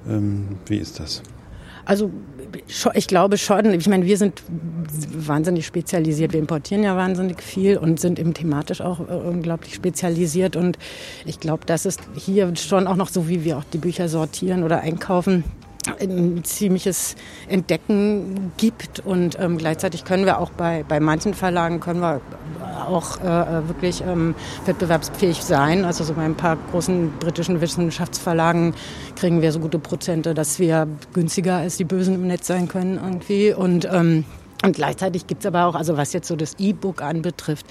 [0.07, 1.23] ähm, wie ist das?
[1.85, 2.11] Also
[2.93, 3.73] ich glaube schon.
[3.73, 6.33] Ich meine, wir sind wahnsinnig spezialisiert.
[6.33, 10.55] Wir importieren ja wahnsinnig viel und sind eben thematisch auch äh, unglaublich spezialisiert.
[10.55, 10.77] Und
[11.25, 14.63] ich glaube, das ist hier schon auch noch so, wie wir auch die Bücher sortieren
[14.63, 15.43] oder einkaufen
[15.99, 17.15] ein ziemliches
[17.47, 22.21] Entdecken gibt und ähm, gleichzeitig können wir auch bei, bei manchen Verlagen können wir
[22.87, 24.35] auch äh, wirklich ähm,
[24.65, 25.85] wettbewerbsfähig sein.
[25.85, 28.73] Also so bei ein paar großen britischen Wissenschaftsverlagen
[29.15, 32.99] kriegen wir so gute Prozente, dass wir günstiger als die Bösen im Netz sein können
[33.01, 34.25] irgendwie und ähm,
[34.63, 37.67] und gleichzeitig gibt es aber auch, also was jetzt so das E-Book anbetrifft,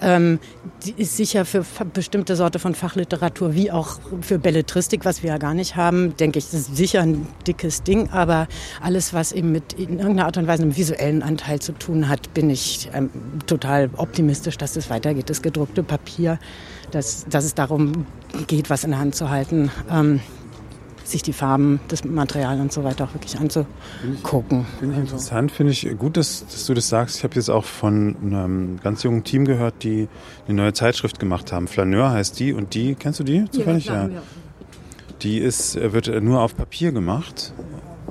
[0.00, 0.38] ähm,
[0.84, 5.38] die ist sicher für bestimmte Sorte von Fachliteratur wie auch für Belletristik, was wir ja
[5.38, 8.10] gar nicht haben, denke ich, das ist sicher ein dickes Ding.
[8.10, 8.46] Aber
[8.80, 12.32] alles, was eben mit in irgendeiner Art und Weise einem visuellen Anteil zu tun hat,
[12.34, 13.10] bin ich ähm,
[13.46, 15.30] total optimistisch, dass das weitergeht.
[15.30, 16.38] Das gedruckte Papier,
[16.90, 18.06] dass, dass es darum
[18.46, 19.70] geht, was in der Hand zu halten.
[19.90, 20.20] Ähm,
[21.10, 24.66] sich die Farben, das Material und so weiter auch wirklich anzugucken.
[24.78, 27.16] Finde ich interessant, finde ich gut, dass, dass, du das sagst.
[27.18, 30.08] Ich habe jetzt auch von einem ganz jungen Team gehört, die
[30.46, 31.68] eine neue Zeitschrift gemacht haben.
[31.68, 33.86] Flaneur heißt die und die, kennst du die zufällig?
[33.86, 34.22] Ja, ja.
[35.22, 37.52] Die ist, wird nur auf Papier gemacht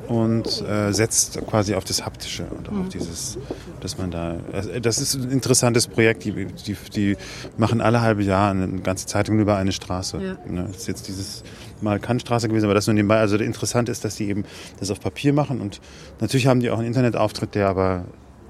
[0.08, 2.82] und äh, setzt quasi auf das Haptische und mhm.
[2.82, 3.38] auf dieses,
[3.82, 7.18] dass man da, also, das ist ein interessantes Projekt, die, die, die
[7.58, 10.18] machen alle halbe Jahr eine ganze Zeitung über eine Straße.
[10.18, 10.52] Ja.
[10.52, 11.44] Ne, das ist jetzt dieses
[11.82, 13.20] Mal Kantstraße gewesen, aber das nur nebenbei.
[13.20, 14.46] Also interessant ist, dass die eben
[14.80, 15.82] das auf Papier machen und
[16.20, 18.06] natürlich haben die auch einen Internetauftritt, der aber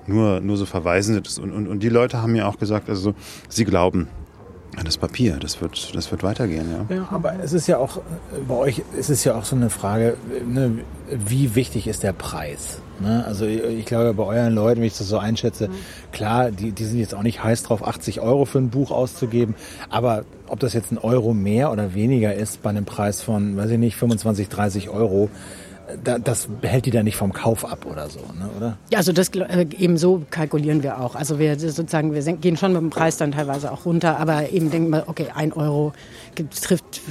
[0.07, 1.39] nur, nur so verweisend ist.
[1.39, 3.13] Und, und, und die Leute haben mir auch gesagt, also
[3.49, 4.07] sie glauben,
[4.83, 6.95] das Papier, das wird, das wird weitergehen, ja.
[6.95, 8.01] Ja, aber es ist ja auch,
[8.47, 12.81] bei euch ist es ja auch so eine Frage, ne, wie wichtig ist der Preis?
[12.99, 13.23] Ne?
[13.25, 15.73] Also ich glaube, bei euren Leuten, wenn ich das so einschätze, mhm.
[16.11, 19.55] klar, die, die sind jetzt auch nicht heiß drauf, 80 Euro für ein Buch auszugeben,
[19.89, 23.71] aber ob das jetzt ein Euro mehr oder weniger ist bei einem Preis von, weiß
[23.71, 25.29] ich nicht, 25, 30 Euro,
[26.03, 28.77] das hält die da nicht vom Kauf ab oder so, ne, oder?
[28.91, 31.15] Ja, also das äh, eben so kalkulieren wir auch.
[31.15, 34.69] Also wir sozusagen, wir gehen schon mit dem Preis dann teilweise auch runter, aber eben
[34.69, 35.93] denken wir, okay, ein Euro
[36.49, 37.01] trifft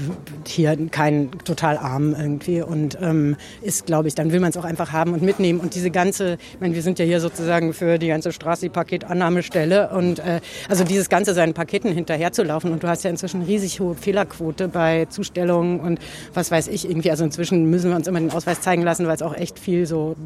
[0.47, 4.65] hier keinen total arm irgendwie und ähm, ist, glaube ich, dann will man es auch
[4.65, 5.61] einfach haben und mitnehmen.
[5.61, 8.69] Und diese ganze, ich meine, wir sind ja hier sozusagen für die ganze Straße die
[8.71, 13.81] Paketannahmestelle und äh, also dieses ganze seinen Paketen hinterherzulaufen und du hast ja inzwischen riesig
[13.81, 16.01] hohe Fehlerquote bei Zustellungen und
[16.35, 17.11] was weiß ich irgendwie.
[17.11, 19.87] Also inzwischen müssen wir uns immer den Ausweis zeigen lassen, weil es auch echt viel
[19.87, 20.17] so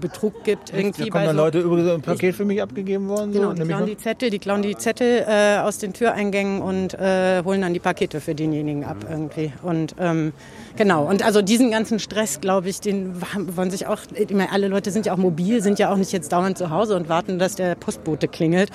[0.00, 1.04] Betrug gibt irgendwie.
[1.04, 3.32] Da kommen dann so, Leute übrigens ein Paket für mich abgegeben worden.
[3.32, 6.94] Genau, so, die klauen die Zettel, die klauen die Zettel äh, aus den Türeingängen und
[6.94, 9.52] äh, holen dann die Pakete für denjenigen ab irgendwie.
[9.62, 10.32] Und ähm,
[10.76, 13.20] genau, und also diesen ganzen Stress, glaube ich, den
[13.56, 16.12] wollen sich auch, ich meine, alle Leute sind ja auch mobil, sind ja auch nicht
[16.12, 18.70] jetzt dauernd zu Hause und warten, dass der Postbote klingelt.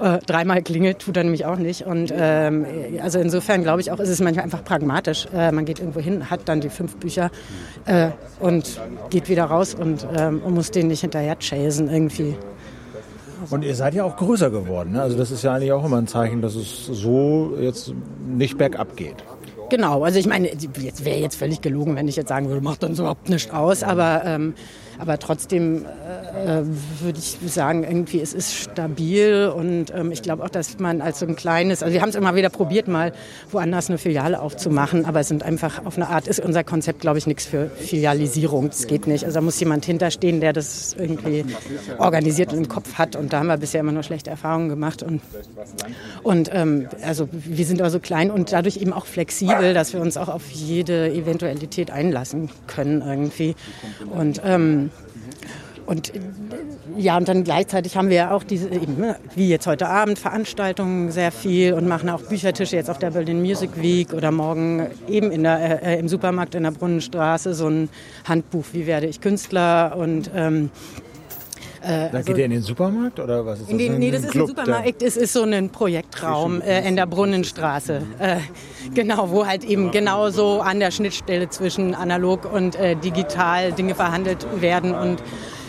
[0.00, 1.82] Äh, dreimal klingelt, tut er nämlich auch nicht.
[1.82, 2.66] Und ähm,
[3.02, 5.28] also insofern glaube ich auch, ist es manchmal einfach pragmatisch.
[5.34, 7.30] Äh, man geht irgendwo hin, hat dann die fünf Bücher
[7.86, 8.08] äh,
[8.40, 12.36] und geht wieder raus und, ähm, und muss den nicht hinterher chasen irgendwie.
[13.50, 14.92] Und ihr seid ja auch größer geworden.
[14.92, 15.02] Ne?
[15.02, 17.92] Also das ist ja eigentlich auch immer ein Zeichen, dass es so jetzt
[18.26, 19.16] nicht bergab geht.
[19.70, 22.84] Genau, also ich meine, jetzt wäre jetzt völlig gelogen, wenn ich jetzt sagen würde, macht
[22.84, 24.54] uns überhaupt nichts aus, aber ähm,
[24.98, 26.62] aber trotzdem äh,
[27.00, 31.20] würde ich sagen, irgendwie es ist stabil und ähm, ich glaube auch, dass man als
[31.20, 33.12] so ein kleines, also wir haben es immer wieder probiert, mal
[33.50, 37.18] woanders eine Filiale aufzumachen, aber es sind einfach auf eine Art, ist unser Konzept, glaube
[37.18, 38.68] ich, nichts für Filialisierung.
[38.68, 39.24] Das geht nicht.
[39.24, 41.44] Also da muss jemand hinterstehen, der das irgendwie
[41.98, 45.02] organisiert und im Kopf hat und da haben wir bisher immer nur schlechte Erfahrungen gemacht
[45.02, 45.20] und,
[46.22, 50.00] und ähm, also wir sind aber so klein und dadurch eben auch flexibel, dass wir
[50.00, 53.54] uns auch auf jede Eventualität einlassen können irgendwie
[54.10, 54.90] und ähm,
[55.86, 56.12] und
[56.96, 60.18] ja, und dann gleichzeitig haben wir ja auch diese, eben, ne, wie jetzt heute Abend,
[60.18, 64.86] Veranstaltungen sehr viel und machen auch Büchertische jetzt auf der Berlin Music Week oder morgen
[65.08, 67.88] eben in der, äh, im Supermarkt in der Brunnenstraße so ein
[68.24, 69.96] Handbuch, wie werde ich Künstler?
[69.96, 70.70] Und ähm,
[71.82, 73.76] äh, da also, geht ihr in den Supermarkt oder was ist das?
[73.76, 75.02] Den, nee, das ist ein Supermarkt.
[75.02, 78.02] Es ist so ein Projektraum äh, in der Brunnenstraße.
[78.18, 78.36] Äh,
[78.94, 83.94] genau, wo halt eben genau so an der Schnittstelle zwischen analog und äh, digital Dinge
[83.96, 85.22] verhandelt werden und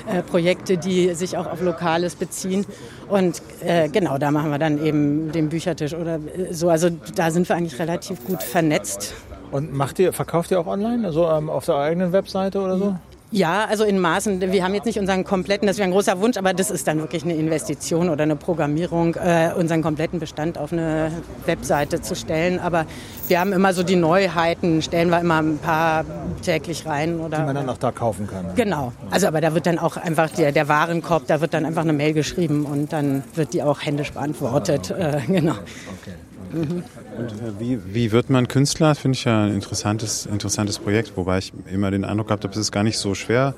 [0.06, 2.66] äh, Projekte, die sich auch auf Lokales beziehen.
[3.08, 6.70] Und äh, genau, da machen wir dann eben den Büchertisch oder äh, so.
[6.70, 9.16] Also da sind wir eigentlich relativ gut vernetzt.
[9.52, 12.96] Und macht ihr, verkauft ihr auch online, also ähm, auf der eigenen Webseite oder so?
[13.34, 14.40] Ja, also in Maßen.
[14.42, 17.00] Wir haben jetzt nicht unseren kompletten, das wäre ein großer Wunsch, aber das ist dann
[17.00, 21.12] wirklich eine Investition oder eine Programmierung, äh, unseren kompletten Bestand auf eine
[21.48, 22.60] Webseite zu stellen.
[22.60, 22.86] Aber
[23.28, 26.06] wir haben immer so die Neuheiten, stellen wir immer ein paar
[26.44, 27.20] täglich rein.
[27.20, 28.54] Oder, die man dann auch da kaufen kann.
[28.54, 28.94] Genau.
[29.10, 31.94] Also aber da wird dann auch einfach der, der Warenkorb, da wird dann einfach eine
[31.94, 34.92] Mail geschrieben und dann wird die auch händisch beantwortet.
[34.92, 35.24] Ah, okay.
[35.28, 35.54] Äh, genau.
[35.54, 36.14] Okay.
[36.54, 36.84] Mhm.
[37.18, 38.96] Und äh, wie, wie wird man Künstler?
[38.96, 42.72] Finde ich ja ein interessantes, interessantes Projekt, wobei ich immer den Eindruck habe, es ist
[42.72, 43.56] gar nicht so schwer,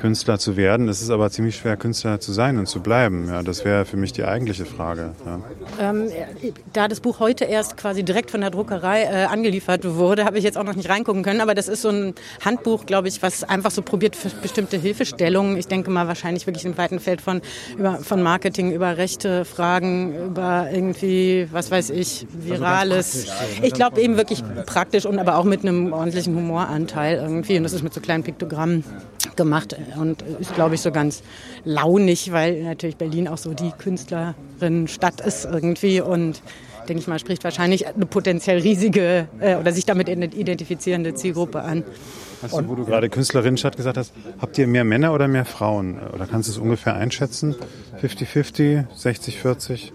[0.00, 0.88] Künstler zu werden.
[0.88, 3.28] Es ist aber ziemlich schwer, Künstler zu sein und zu bleiben.
[3.28, 5.10] Ja, das wäre für mich die eigentliche Frage.
[5.26, 5.40] Ja.
[5.78, 6.08] Ähm,
[6.72, 10.44] da das Buch heute erst quasi direkt von der Druckerei äh, angeliefert wurde, habe ich
[10.44, 11.42] jetzt auch noch nicht reingucken können.
[11.42, 15.58] Aber das ist so ein Handbuch, glaube ich, was einfach so probiert für bestimmte Hilfestellungen.
[15.58, 17.42] Ich denke mal wahrscheinlich wirklich im weiten Feld von,
[17.76, 23.28] über, von Marketing, über rechte Fragen, über irgendwie, was weiß ich, also Virales.
[23.28, 27.58] Also ich glaube eben wirklich praktisch und aber auch mit einem ordentlichen Humoranteil irgendwie.
[27.58, 28.82] Und das ist mit so kleinen Piktogrammen
[29.36, 31.22] gemacht und ist, glaube ich, so ganz
[31.64, 36.42] launig, weil natürlich Berlin auch so die Künstlerinnenstadt ist irgendwie und
[36.88, 41.84] denke ich mal, spricht wahrscheinlich eine potenziell riesige äh, oder sich damit identifizierende Zielgruppe an.
[42.42, 46.00] Hast du, wo du gerade Künstlerinnenstadt gesagt hast, habt ihr mehr Männer oder mehr Frauen?
[46.14, 47.54] Oder kannst du es ungefähr einschätzen?
[48.02, 49.92] 50-50, 60-40?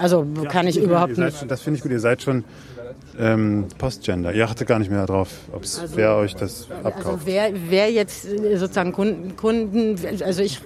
[0.00, 1.38] also kann ich überhaupt nicht.
[1.38, 2.44] Schon, das finde ich gut, ihr seid schon
[3.18, 4.32] ähm, Postgender.
[4.32, 7.06] Ihr achtet gar nicht mehr darauf, ob es also, wer euch das also abkauft.
[7.06, 10.60] Also wer, wer jetzt äh, sozusagen Kunden, Kunden also ich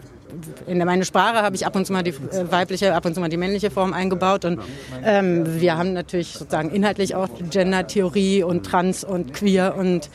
[0.66, 3.20] in meine Sprache habe ich ab und zu mal die äh, weibliche, ab und zu
[3.20, 4.44] mal die männliche Form eingebaut.
[4.44, 4.60] Und
[5.02, 10.10] ähm, wir haben natürlich sozusagen inhaltlich auch Gender-Theorie und Trans und Queer und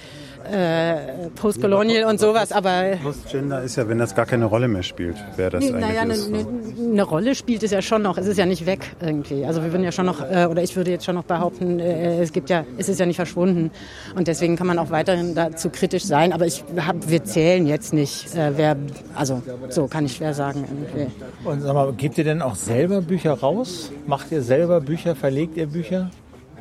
[0.52, 2.98] äh, Postcolonial und sowas, aber...
[3.02, 6.04] Postgender ist ja, wenn das gar keine Rolle mehr spielt, wer das nee, eigentlich naja,
[6.04, 6.30] ist.
[6.30, 9.46] Naja, eine ne Rolle spielt es ja schon noch, es ist ja nicht weg irgendwie.
[9.46, 12.22] Also wir würden ja schon noch, äh, oder ich würde jetzt schon noch behaupten, äh,
[12.22, 13.72] es gibt ja, es ist ja nicht verschwunden.
[14.16, 17.94] Und deswegen kann man auch weiterhin dazu kritisch sein, aber ich hab, wir zählen jetzt
[17.94, 18.76] nicht, äh, wer,
[19.16, 20.66] also so kann ich schwer sagen.
[20.70, 21.12] Irgendwie.
[21.44, 23.92] Und sag mal, gebt ihr denn auch selber Bücher raus?
[24.08, 26.12] Macht ihr selber Bücher, verlegt ihr Bücher?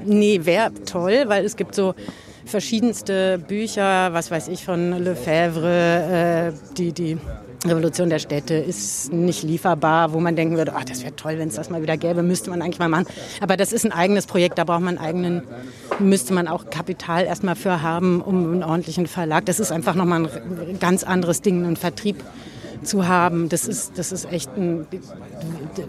[0.04, 1.94] Nee, wäre toll, weil es gibt so
[2.44, 7.18] verschiedenste Bücher, was weiß ich, von Lefebvre, äh, die, die
[7.64, 11.48] Revolution der Städte ist nicht lieferbar, wo man denken würde, ach, das wäre toll, wenn
[11.48, 13.06] es das mal wieder gäbe, müsste man eigentlich mal machen.
[13.40, 15.42] Aber das ist ein eigenes Projekt, da braucht man eigenen,
[16.00, 19.46] müsste man auch Kapital erstmal für haben, um einen ordentlichen Verlag.
[19.46, 22.22] Das ist einfach nochmal ein ganz anderes Ding, einen Vertrieb
[22.82, 23.48] zu haben.
[23.48, 24.86] Das ist, das ist echt ein,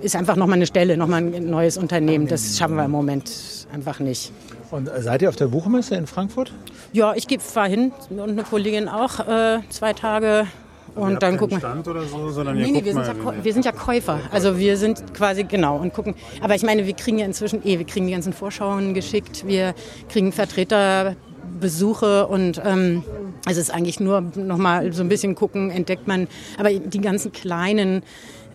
[0.01, 2.27] ist einfach nochmal eine Stelle, nochmal ein neues Unternehmen.
[2.27, 3.31] Das schaffen wir im Moment
[3.73, 4.31] einfach nicht.
[4.73, 6.51] Und seid ihr auf der Buchmesse in Frankfurt?
[6.93, 10.47] Ja, ich fahre hin und eine Kollegin auch äh, zwei Tage.
[10.95, 13.65] Also und dann gucken Stand oder so, sondern nee, nee, wir sind, ja, wir sind
[13.65, 14.19] ja Käufer.
[14.31, 16.15] Also wir sind quasi genau und gucken.
[16.41, 19.75] Aber ich meine, wir kriegen ja inzwischen eh, wir kriegen die ganzen Vorschauen geschickt, wir
[20.09, 23.03] kriegen Vertreterbesuche und ähm,
[23.47, 26.27] es ist eigentlich nur noch mal so ein bisschen gucken, entdeckt man.
[26.57, 28.01] Aber die ganzen kleinen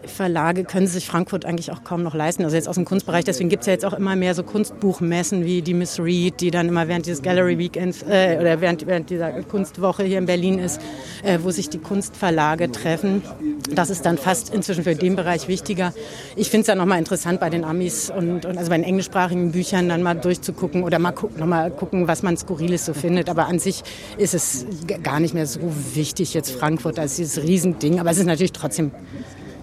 [0.09, 2.45] Verlage können sich Frankfurt eigentlich auch kaum noch leisten.
[2.45, 3.25] Also jetzt aus dem Kunstbereich.
[3.25, 6.51] Deswegen gibt es ja jetzt auch immer mehr so Kunstbuchmessen wie die Miss Reed, die
[6.51, 10.59] dann immer während dieses Gallery Weekends äh, oder während, während dieser Kunstwoche hier in Berlin
[10.59, 10.81] ist,
[11.23, 13.23] äh, wo sich die Kunstverlage treffen.
[13.71, 15.93] Das ist dann fast inzwischen für den Bereich wichtiger.
[16.37, 19.53] Ich finde es ja nochmal interessant bei den Amis und, und, also bei den englischsprachigen
[19.53, 23.29] Büchern dann mal durchzugucken oder mal gucken, noch mal gucken, was man Skurriles so findet.
[23.29, 23.83] Aber an sich
[24.17, 24.67] ist es
[25.03, 25.61] gar nicht mehr so
[25.95, 28.01] wichtig jetzt Frankfurt als dieses Riesending.
[28.01, 28.91] Aber es ist natürlich trotzdem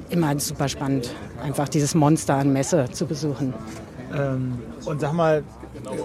[0.09, 1.13] immer super spannend,
[1.43, 3.53] einfach dieses Monster an Messe zu besuchen.
[4.15, 5.43] Ähm, und sag mal,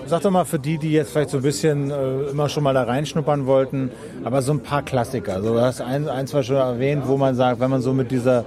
[0.06, 2.74] sag doch mal für die, die jetzt vielleicht so ein bisschen äh, immer schon mal
[2.74, 3.90] da reinschnuppern wollten,
[4.24, 5.34] aber so ein paar Klassiker.
[5.34, 8.10] Also du hast ein, ein, zwei schon erwähnt, wo man sagt, wenn man so mit
[8.10, 8.44] dieser,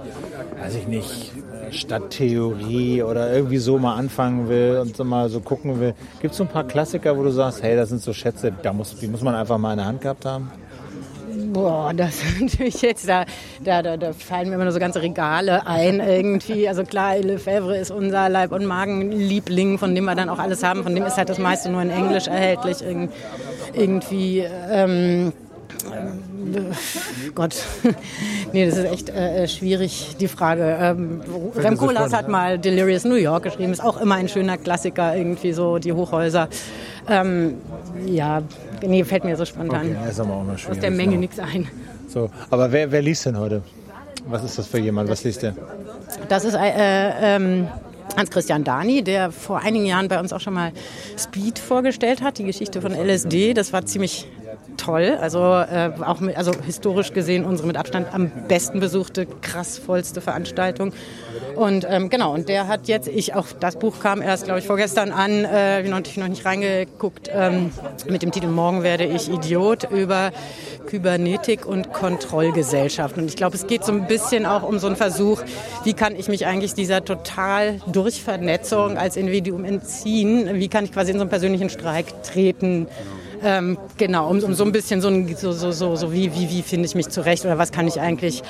[0.60, 1.32] weiß ich nicht,
[1.70, 5.94] Stadttheorie oder irgendwie so mal anfangen will und so mal so gucken will.
[6.20, 8.72] Gibt es so ein paar Klassiker, wo du sagst, hey, das sind so Schätze, da
[8.72, 10.50] muss, die muss man einfach mal in der Hand gehabt haben?
[11.54, 13.24] Boah, das ist natürlich jetzt, da,
[13.62, 16.68] da, da, fallen mir immer nur so ganze Regale ein irgendwie.
[16.68, 20.82] Also klar, Lefebvre ist unser Leib- und Magenliebling, von dem wir dann auch alles haben.
[20.82, 22.78] Von dem ist halt das meiste nur in Englisch erhältlich.
[23.72, 25.32] irgendwie, ähm,
[27.34, 27.56] Gott,
[28.52, 30.76] nee, das ist echt äh, schwierig, die Frage.
[30.80, 31.22] Ähm,
[31.56, 35.52] Rem Koolhaas hat mal Delirious New York geschrieben, ist auch immer ein schöner Klassiker, irgendwie
[35.52, 36.48] so die Hochhäuser.
[37.08, 37.54] Ähm,
[38.06, 38.42] ja,
[38.82, 41.68] nee, fällt mir so spontan okay, ist aber auch noch aus der Menge nichts ein.
[42.08, 43.62] So, aber wer, wer liest denn heute?
[44.26, 45.10] Was ist das für jemand?
[45.10, 45.54] Was liest der?
[46.28, 47.68] Das ist äh, ähm,
[48.16, 50.72] Hans-Christian Dani, der vor einigen Jahren bei uns auch schon mal
[51.18, 53.54] Speed vorgestellt hat, die Geschichte von LSD.
[53.54, 54.26] Das war ziemlich
[54.76, 55.18] toll.
[55.20, 60.20] Also äh, auch mit, also historisch gesehen unsere mit Abstand am besten besuchte, krass vollste
[60.20, 60.92] Veranstaltung.
[61.56, 64.66] Und ähm, genau, und der hat jetzt, ich auch das Buch kam erst, glaube ich,
[64.66, 67.72] vorgestern an, äh, ich noch nicht reingeguckt, ähm,
[68.08, 70.32] mit dem Titel Morgen werde ich Idiot über
[70.86, 73.16] Kybernetik und Kontrollgesellschaft.
[73.16, 75.42] Und ich glaube, es geht so ein bisschen auch um so einen Versuch,
[75.84, 80.50] wie kann ich mich eigentlich dieser total Durchvernetzung als Individuum entziehen?
[80.54, 82.88] Wie kann ich quasi in so einen persönlichen Streik treten?
[83.44, 86.48] Ähm, genau, um, um so ein bisschen so, ein, so, so, so, so wie, wie,
[86.48, 88.42] wie finde ich mich zurecht oder was kann ich eigentlich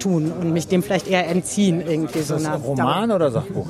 [0.00, 2.18] tun und mich dem vielleicht eher entziehen irgendwie.
[2.18, 3.68] Ist das so ein Roman oder Sachbuch?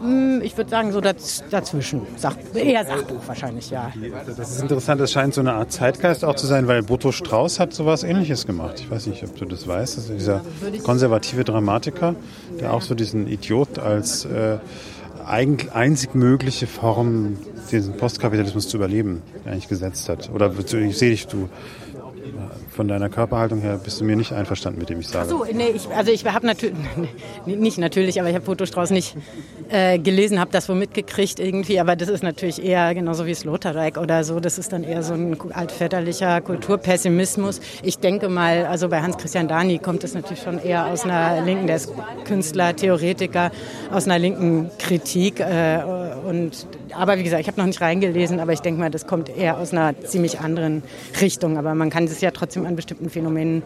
[0.00, 2.02] Hm, ich würde sagen, so daz dazwischen.
[2.16, 3.92] Sach eher Sachbuch wahrscheinlich, ja.
[4.26, 7.60] Das ist interessant, das scheint so eine Art Zeitgeist auch zu sein, weil Boto Strauß
[7.60, 8.80] hat sowas ähnliches gemacht.
[8.80, 9.98] Ich weiß nicht, ob du das weißt.
[9.98, 10.40] Ist dieser
[10.82, 12.14] konservative Dramatiker,
[12.58, 14.58] der auch so diesen Idiot als äh,
[15.26, 17.36] einzig mögliche Form,
[17.70, 20.30] diesen Postkapitalismus zu überleben, eigentlich gesetzt hat.
[20.32, 21.48] Oder ich sehe dich, du
[22.76, 25.24] von deiner Körperhaltung her bist du mir nicht einverstanden mit dem ich sage.
[25.26, 26.76] Ach so, nee, ich, also ich habe natürlich,
[27.46, 29.16] nicht natürlich, aber ich habe Fotostrauß nicht
[29.70, 33.96] äh, gelesen, habe das wohl mitgekriegt irgendwie, aber das ist natürlich eher genauso wie Sloterdijk
[33.96, 37.60] oder so, das ist dann eher so ein altväterlicher Kulturpessimismus.
[37.82, 41.66] Ich denke mal, also bei Hans-Christian Dani kommt es natürlich schon eher aus einer linken,
[41.66, 41.92] der ist
[42.26, 43.50] Künstler, Theoretiker,
[43.90, 45.80] aus einer linken Kritik äh,
[46.28, 49.28] und aber wie gesagt, ich habe noch nicht reingelesen, aber ich denke mal, das kommt
[49.28, 50.82] eher aus einer ziemlich anderen
[51.20, 53.62] Richtung, aber man kann es ja trotzdem an bestimmten Phänomenen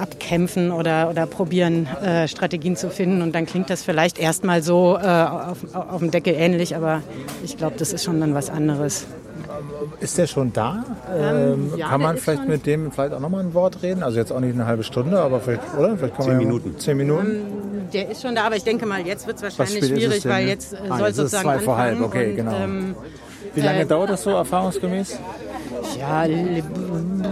[0.00, 3.22] abkämpfen oder, oder probieren, äh, Strategien zu finden.
[3.22, 7.02] Und dann klingt das vielleicht erstmal so äh, auf, auf dem Deckel ähnlich, aber
[7.44, 9.06] ich glaube, das ist schon dann was anderes.
[10.00, 10.84] Ist der schon da?
[11.16, 14.02] Ähm, ja, Kann man vielleicht mit dem vielleicht auch nochmal ein Wort reden?
[14.02, 15.96] Also jetzt auch nicht eine halbe Stunde, aber vielleicht, oder?
[15.96, 16.78] Vielleicht kann zehn man Minuten.
[16.78, 17.26] Zehn Minuten?
[17.26, 20.48] Ähm, der ist schon da, aber ich denke mal, jetzt wird es wahrscheinlich schwierig, weil
[20.48, 22.56] jetzt äh, ah, soll jetzt sozusagen zwei vor halb, okay, und, genau.
[22.56, 22.94] Ähm,
[23.54, 25.18] Wie lange äh, dauert das so erfahrungsgemäß?
[25.98, 26.24] Ja,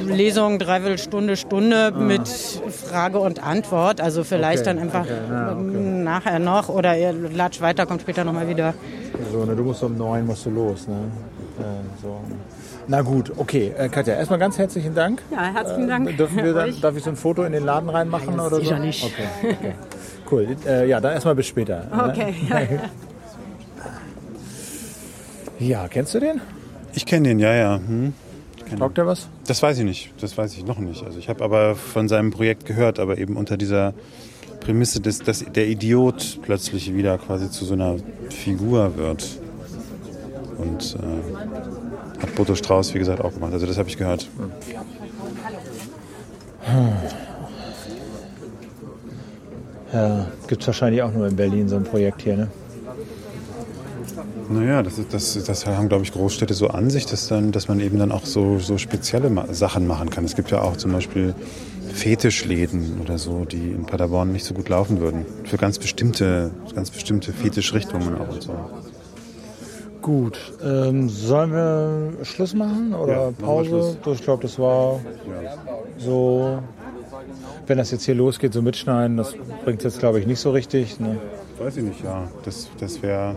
[0.07, 1.99] Lesung dreiviertel Stunde, Stunde ah.
[1.99, 4.01] mit Frage und Antwort.
[4.01, 5.63] Also vielleicht okay, dann einfach okay, ja, okay.
[5.63, 8.75] nachher noch oder ihr latscht weiter, kommt später nochmal wieder.
[9.33, 10.97] So, ne, du musst um neun musst du los, ne?
[11.59, 11.63] Äh,
[12.03, 12.21] so.
[12.89, 13.73] Na gut, okay.
[13.77, 15.23] Äh, Katja, erstmal ganz herzlichen Dank.
[15.31, 16.11] Ja, herzlichen Dank.
[16.11, 18.57] Äh, dürfen wir dann, darf ich so ein Foto in den Laden reinmachen ja, oder
[18.57, 18.63] so?
[18.63, 19.05] Sicher nicht.
[19.05, 19.75] Okay, okay.
[20.31, 20.57] Cool.
[20.67, 21.85] Äh, ja, dann erstmal bis später.
[21.85, 22.05] Ne?
[22.09, 22.35] Okay.
[22.49, 22.81] Ne?
[25.61, 26.41] ja, kennst du den?
[26.95, 27.77] Ich kenne den, ja, ja.
[27.77, 28.13] Hm.
[28.79, 29.29] Taugt der was?
[29.47, 30.13] Das weiß ich nicht.
[30.21, 31.05] Das weiß ich noch nicht.
[31.05, 33.95] Also ich habe aber von seinem Projekt gehört, aber eben unter dieser
[34.61, 37.97] Prämisse, dass, dass der Idiot plötzlich wieder quasi zu so einer
[38.31, 39.27] Figur wird.
[40.59, 43.53] Und äh, hat Boto Strauß, wie gesagt, auch gemacht.
[43.53, 44.29] Also das habe ich gehört.
[49.93, 52.49] Ja, gibt es wahrscheinlich auch nur in Berlin so ein Projekt hier, ne?
[54.51, 57.69] Naja, das, ist, das, das haben, glaube ich, Großstädte so an sich, dass, dann, dass
[57.69, 60.25] man eben dann auch so, so spezielle Sachen machen kann.
[60.25, 61.37] Es gibt ja auch zum Beispiel
[61.93, 65.25] Fetischläden oder so, die in Paderborn nicht so gut laufen würden.
[65.45, 68.55] Für ganz bestimmte, ganz bestimmte Fetischrichtungen auch und so.
[70.03, 73.99] Gut, ähm, sollen wir Schluss machen oder ja, Pause?
[74.13, 74.99] Ich glaube, das war
[75.45, 75.55] ja.
[75.99, 76.59] so.
[77.67, 79.35] Wenn das jetzt hier losgeht, so mitschneiden, das
[79.65, 80.99] bringt jetzt, glaube ich, nicht so richtig.
[80.99, 81.21] Ne?
[81.59, 82.29] Weiß ich nicht, ja.
[82.45, 83.37] Das, das wäre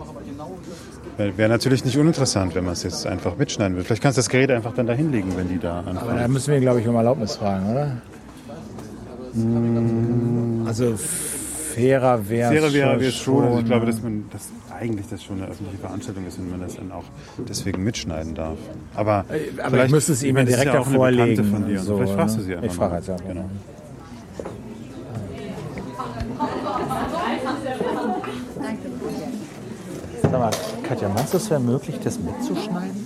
[1.16, 3.84] Wäre natürlich nicht uninteressant, wenn man es jetzt einfach mitschneiden will.
[3.84, 5.98] Vielleicht kannst du das Gerät einfach dann da hinlegen, wenn die da anfangen.
[5.98, 8.02] Aber da müssen wir, glaube ich, um Erlaubnis fragen, oder?
[9.34, 10.66] Mmh.
[10.66, 13.44] Also fairer wäre es Fairer wäre es schon.
[13.44, 14.48] Also ich glaube, dass man das
[14.78, 17.04] eigentlich das schon eine öffentliche Veranstaltung ist und man das dann auch
[17.48, 18.58] deswegen mitschneiden darf.
[18.94, 21.44] Aber, äh, Aber vielleicht müsste es ihm direkt ja auch vorlegen.
[21.44, 21.80] Von dir.
[21.80, 22.66] So, vielleicht fragst du sie einfach.
[22.66, 23.16] Ich frage jetzt ja.
[23.16, 23.50] Genau.
[30.22, 30.50] Sag mal,
[30.94, 33.04] Katja, meinst du, es wäre möglich, das mitzuschneiden?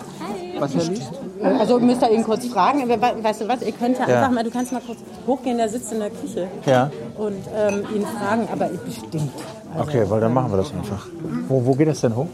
[0.58, 1.10] Was er liest?
[1.42, 2.86] Also müsst ihr ihn kurz fragen.
[2.86, 5.70] Weißt du was, ihr könnt ja, ja, einfach mal, du kannst mal kurz hochgehen, der
[5.70, 6.48] sitzt in der Küche.
[6.66, 6.90] Ja.
[7.16, 9.32] Und ähm, ihn fragen, aber bestimmt.
[9.72, 11.06] Also, okay, weil dann machen wir das einfach.
[11.48, 12.26] Wo, wo geht das denn hoch?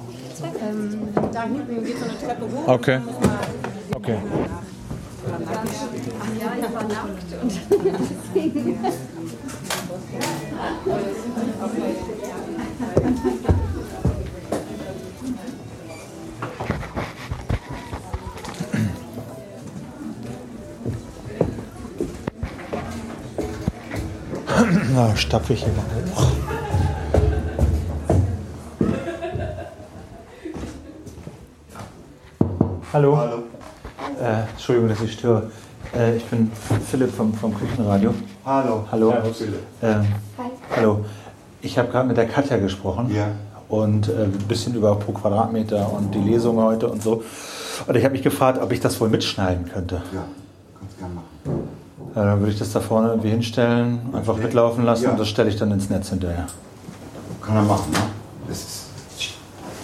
[0.69, 2.67] Ähm, da hinten geht so eine Treppe hoch.
[2.67, 2.99] Okay.
[3.95, 4.19] Okay.
[24.95, 26.27] Na, stapfe ich hier mal hoch.
[32.93, 33.17] Hallo.
[33.17, 33.43] Hallo.
[34.23, 35.51] Äh, Entschuldigung, dass ich störe.
[35.97, 36.53] Äh, ich bin
[36.89, 38.15] Philipp vom, vom Küchenradio.
[38.47, 38.85] Hallo.
[38.93, 39.13] Hallo.
[39.13, 39.61] Hallo, Philipp.
[39.83, 40.07] Ähm,
[40.39, 40.51] Hi.
[40.77, 41.05] Hallo.
[41.61, 43.13] Ich habe gerade mit der Katja gesprochen.
[43.13, 43.29] Ja.
[43.69, 47.25] Und äh, ein bisschen über pro Quadratmeter und die Lesung heute und so.
[47.89, 49.97] Und ich habe mich gefragt, ob ich das wohl mitschneiden könnte.
[50.13, 50.25] Ja,
[50.79, 51.34] kannst gerne machen.
[52.15, 55.11] Ja, dann würde ich das da vorne irgendwie hinstellen, einfach mitlaufen lassen ja.
[55.11, 56.47] und das stelle ich dann ins Netz hinterher.
[57.43, 57.99] Kann er machen, ne?
[58.49, 58.85] Das ist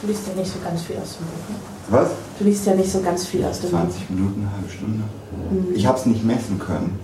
[0.03, 1.49] du liest ja nicht so ganz viel aus dem Buch.
[1.49, 1.57] Ne?
[1.88, 2.11] Was?
[2.38, 4.14] Du liest ja nicht so ganz viel aus dem 20 Buch.
[4.14, 5.03] Minuten, eine halbe Stunde.
[5.51, 5.75] Mhm.
[5.75, 6.99] Ich habe es nicht messen können.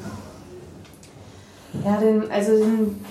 [1.84, 3.04] Ja, den, also den,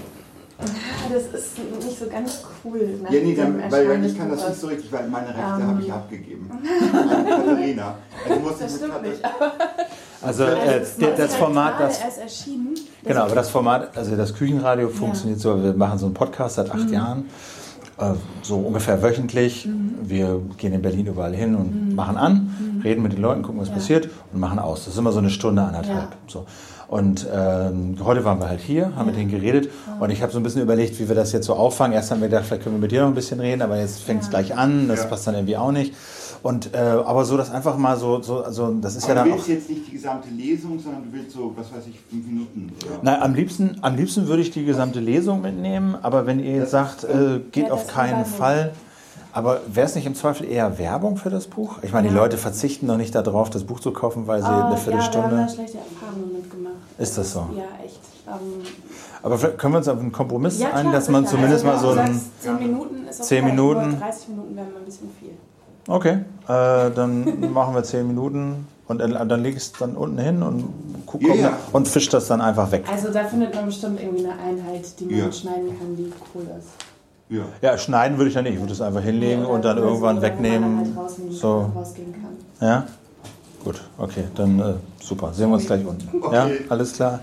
[0.59, 2.99] Ja, das ist nicht so ganz cool.
[3.03, 5.41] nach Ja, nee, dann, weil, weil ich kann das nicht so richtig, weil meine Rechte
[5.41, 5.67] Ähm.
[5.67, 6.49] habe ich abgegeben.
[6.51, 7.95] An Katharina.
[8.27, 9.21] Also muss Das ich stimmt nicht.
[10.21, 12.73] Also Also äh, das halt Format, das erst erschienen.
[13.03, 16.71] Genau, aber das Format, also das Küchenradio funktioniert so, wir machen so einen Podcast seit
[16.71, 17.25] acht Jahren,
[17.99, 19.67] äh, so ungefähr wöchentlich.
[20.01, 23.69] Wir gehen in Berlin überall hin und machen an, reden mit den Leuten, gucken, was
[23.69, 24.85] passiert und machen aus.
[24.85, 26.11] Das ist immer so eine Stunde, anderthalb.
[26.11, 26.17] Ja.
[26.27, 26.45] So.
[26.95, 29.69] Und ähm, heute waren wir halt hier, haben mit denen geredet
[29.99, 31.91] und ich habe so ein bisschen überlegt, wie wir das jetzt so auffangen.
[31.93, 33.99] Erst haben wir gedacht, vielleicht können wir mit dir noch ein bisschen reden, aber jetzt
[34.01, 35.07] fängt es gleich an, das Ja.
[35.07, 35.93] passt dann irgendwie auch nicht.
[36.41, 39.27] Und äh, aber so, das einfach mal so, so also das ist ja Aber dann
[39.27, 39.37] du auch.
[39.39, 42.71] willst jetzt nicht die gesamte Lesung, sondern du willst so, was weiß ich, fünf Minuten.
[42.85, 42.99] Oder?
[43.01, 46.71] Nein, am liebsten, am liebsten würde ich die gesamte Lesung mitnehmen, aber wenn ihr jetzt
[46.71, 48.71] sagt, äh, geht Ja, auf das keinen Fall.
[49.35, 51.79] Aber wäre es nicht im Zweifel eher Werbung für das Buch?
[51.81, 52.21] Ich meine, die Ja.
[52.21, 54.75] Leute verzichten noch nicht darauf, das Buch zu kaufen, weil sie Ah, eine Ja, da
[54.77, 55.27] Viertelstunde.
[55.27, 56.75] haben wir schlechte Erfahrungen mitgemacht.
[56.97, 57.39] Ist das so?
[57.53, 57.99] Ja, echt.
[58.27, 58.63] Ähm,
[59.21, 61.35] Aber vielleicht können wir uns auf einen Kompromiss ja, ein, klar, dass man sicher.
[61.35, 62.07] zumindest also, mal so ein.
[62.07, 63.89] du sagst, 10 Minuten ist okay, 10 Minuten.
[63.89, 65.31] nur 30 Minuten wären mir ein bisschen viel.
[65.87, 70.17] Okay, äh, dann machen wir 10 Minuten und dann dann leg ich es dann unten
[70.17, 70.63] hin und
[71.05, 71.57] guck, Ja, guck- ja.
[71.73, 72.85] und fisch das dann einfach weg.
[72.89, 75.31] Also da findet man bestimmt irgendwie eine Einheit, die man Ja.
[75.31, 76.69] schneiden kann, die cool ist.
[77.29, 77.41] Ja.
[77.61, 78.53] Ja, schneiden würde ich dann nicht.
[78.53, 80.77] Ich würde es einfach hinlegen Oder- und dann irgendwann so, wegnehmen.
[80.95, 81.61] Halt rausnehmen So.
[81.61, 82.67] kann, rausgehen kann.
[82.67, 82.87] Ja?
[83.63, 84.73] Gut, okay, dann äh,
[85.03, 85.33] super.
[85.33, 86.07] Sehen wir uns gleich unten.
[86.31, 86.65] Ja, Okay.
[86.69, 87.19] alles klar.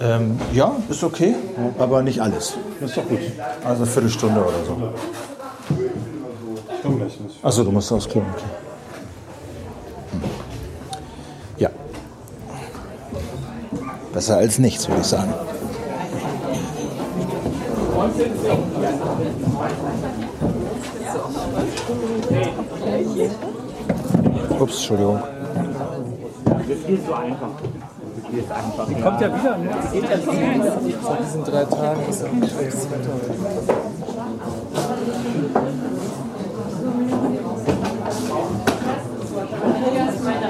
[0.00, 1.34] Ähm, ja, ist okay,
[1.78, 2.54] aber nicht alles.
[2.80, 3.18] Das ist doch gut.
[3.64, 4.92] Also eine Viertelstunde oder so.
[7.42, 8.20] Achso, du musst aufs Klo.
[8.22, 8.44] Okay.
[10.12, 10.20] Hm.
[11.58, 11.70] Ja.
[14.12, 15.34] Besser als nichts, würde ich sagen.
[24.60, 25.20] Ups, Entschuldigung.
[29.02, 29.70] Kommt ja wieder, ne?
[29.92, 30.78] Geht ja wieder.
[31.02, 33.78] Seit diesen drei Tagen ist er nicht schlechtes Wetter heute.
[39.64, 40.14] Andreas?
[40.24, 40.48] Ja.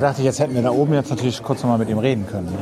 [0.00, 2.46] Dachte ich, jetzt hätten wir da oben jetzt natürlich kurz nochmal mit ihm reden können.
[2.46, 2.58] Ne?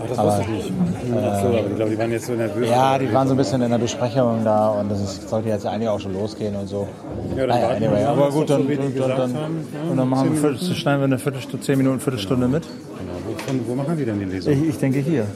[0.00, 0.72] Ach, das wusste ich nicht.
[1.14, 2.68] Ach so, aber ich glaube, die waren jetzt so nervös.
[2.68, 5.66] Ja, die waren so ein bisschen in der Besprechung da und das ist, sollte jetzt
[5.66, 6.88] eigentlich auch schon losgehen und so.
[7.36, 9.68] Ja, dann naja, anyway, aber was gut, so dann, wenig dann, dann, haben.
[9.72, 12.64] Ja, und dann machen wir, Viertel- schneiden wir eine Viertelstunde, zehn Minuten, Viertelstunde mit.
[12.64, 13.38] Genau.
[13.46, 14.52] Von, wo machen die denn die Lesung?
[14.52, 15.26] Ich, ich denke hier.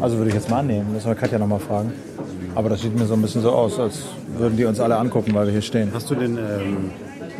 [0.00, 0.92] Also würde ich jetzt mal annehmen.
[0.92, 1.92] Müssen wir Katja nochmal fragen.
[2.54, 4.00] Aber das sieht mir so ein bisschen so aus, als
[4.36, 5.90] würden die uns alle angucken, weil wir hier stehen.
[5.94, 6.36] Hast du denn...
[6.36, 6.90] Ähm,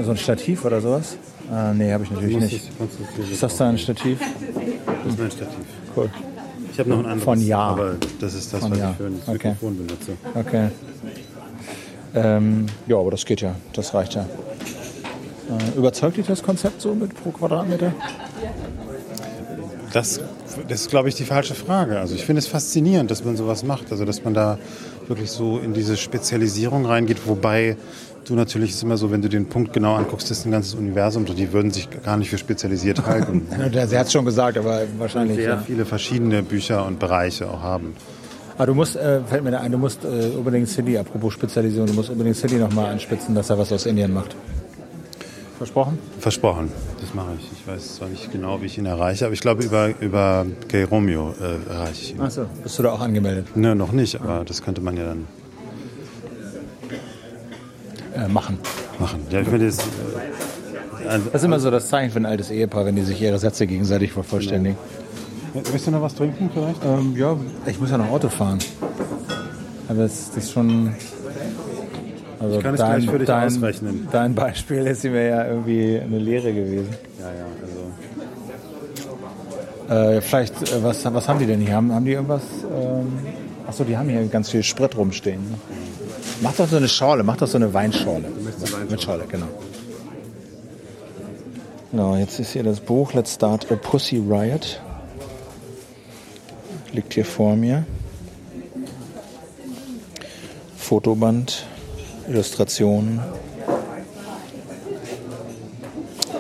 [0.00, 1.16] So ein Stativ oder sowas?
[1.52, 2.70] Äh, nee, habe ich natürlich nicht.
[3.32, 4.18] Ist das da ein Stativ?
[4.20, 5.56] Das ist mein Stativ.
[5.96, 6.10] Cool.
[6.72, 7.24] Ich habe noch ein anderes.
[7.24, 7.58] Von Ja.
[7.58, 8.90] Aber das ist das, Von was Ja.
[8.90, 9.48] ich für ein Okay.
[9.48, 10.12] Mikrofon benutze.
[10.34, 10.68] Okay.
[12.14, 13.54] Ähm, ja, aber das geht ja.
[13.72, 14.22] Das reicht ja.
[14.22, 17.92] Äh, überzeugt dich das Konzept so mit pro Quadratmeter?
[19.92, 20.20] Das,
[20.68, 21.98] das ist, glaube ich, die falsche Frage.
[21.98, 23.90] Also ich finde es faszinierend, dass man sowas macht.
[23.90, 24.58] Also dass man da
[25.08, 27.76] wirklich so in diese Spezialisierung reingeht, wobei
[28.26, 31.24] du natürlich ist immer so, wenn du den Punkt genau anguckst, ist ein ganzes Universum
[31.24, 33.46] die würden sich gar nicht für spezialisiert halten.
[33.88, 35.36] Sie hat es schon gesagt, aber wahrscheinlich.
[35.36, 35.62] Sehr Ja.
[35.64, 37.94] viele verschiedene Bücher und Bereiche auch haben.
[38.56, 41.86] Aber du musst, äh, fällt mir da ein, du musst äh, unbedingt City, apropos Spezialisierung,
[41.86, 44.34] du musst unbedingt City nochmal anspitzen, dass er was aus Indien macht.
[45.58, 45.98] Versprochen?
[46.20, 47.50] Versprochen, das mache ich.
[47.52, 50.84] Ich weiß zwar nicht genau, wie ich ihn erreiche, aber ich glaube, über, über Gay
[50.84, 52.20] Romeo äh, erreiche ich ihn.
[52.20, 52.46] Achso.
[52.62, 53.56] Bist du da auch angemeldet?
[53.56, 55.26] Ne, noch nicht, aber das könnte man ja dann
[58.14, 58.58] Äh, machen.
[59.00, 59.20] machen.
[59.30, 59.82] Ja, ich finde das, äh,
[61.32, 63.66] Das ist immer so das Zeichen für ein altes Ehepaar, wenn die sich ihre Sätze
[63.66, 64.78] gegenseitig vervollständigen.
[65.54, 66.84] Möchtest du noch was trinken vielleicht?
[66.84, 67.36] Ähm, ja,
[67.66, 68.58] ich muss ja noch Auto fahren.
[69.88, 70.94] Aber das, das ist schon.
[72.40, 74.08] Also Ich kann es gleich für dich dein, ausrechnen.
[74.12, 76.94] Dein Beispiel ist mir ja irgendwie eine Lehre gewesen.
[77.18, 77.46] Ja, ja,
[79.88, 80.16] also.
[80.16, 81.74] Äh, vielleicht, äh, was, was haben die denn hier?
[81.74, 82.42] Haben, haben die irgendwas?
[82.72, 83.18] Ähm,
[83.66, 85.40] achso, die haben hier ganz viel Sprit rumstehen.
[85.50, 85.58] Ne?
[86.40, 88.26] Mach doch so eine Schorle, mach doch so eine Weinschorle.
[88.88, 89.48] Mit Schorle, genau.
[91.90, 94.80] Genau, jetzt ist hier das Buch Let's Start a Pussy Riot.
[96.92, 97.84] Liegt hier vor mir.
[100.76, 101.66] Fotoband,
[102.28, 103.20] Illustrationen.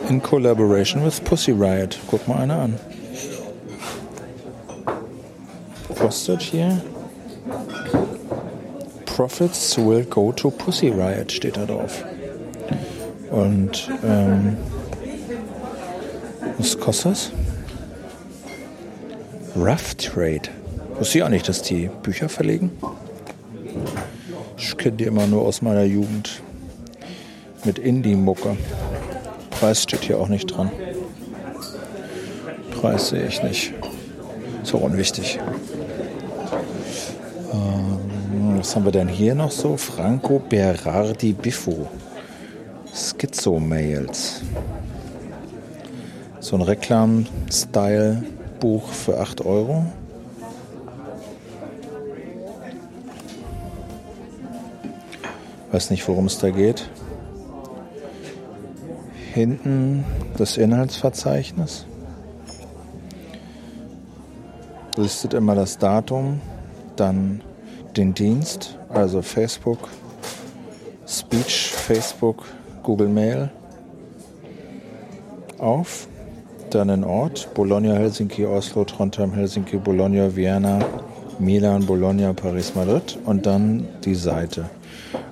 [0.08, 1.98] In collaboration with Pussy Riot.
[2.10, 2.78] Guck mal einer an.
[5.98, 6.80] Kostet hier.
[9.04, 12.04] Profits will go to Pussy Riot steht da drauf.
[13.30, 14.56] Und ähm,
[16.58, 17.32] was kostet das?
[19.56, 20.48] Rough Trade.
[20.98, 22.70] Wusste ich auch nicht, dass die Bücher verlegen.
[24.78, 26.40] Kenne die immer nur aus meiner Jugend.
[27.64, 28.56] Mit Indie-Mucke.
[29.50, 30.70] Preis steht hier auch nicht dran.
[32.70, 33.74] Preis sehe ich nicht.
[34.62, 35.40] Ist auch unwichtig.
[37.52, 39.76] Ähm, was haben wir denn hier noch so?
[39.76, 41.88] Franco Berardi Biffo.
[42.94, 44.42] Schizo-Mails.
[46.38, 49.86] So ein Reklam-Style-Buch für 8 Euro.
[55.78, 56.90] Weiß nicht, worum es da geht.
[59.32, 60.04] Hinten
[60.36, 61.86] das Inhaltsverzeichnis.
[64.96, 66.40] Listet immer das Datum,
[66.96, 67.42] dann
[67.96, 69.88] den Dienst, also Facebook,
[71.06, 72.44] Speech, Facebook,
[72.82, 73.48] Google Mail
[75.58, 76.08] auf.
[76.70, 80.80] Dann den Ort, Bologna, Helsinki, Oslo, Trondheim, Helsinki, Bologna, Vienna,
[81.38, 84.68] Milan, Bologna, Paris, Madrid und dann die Seite.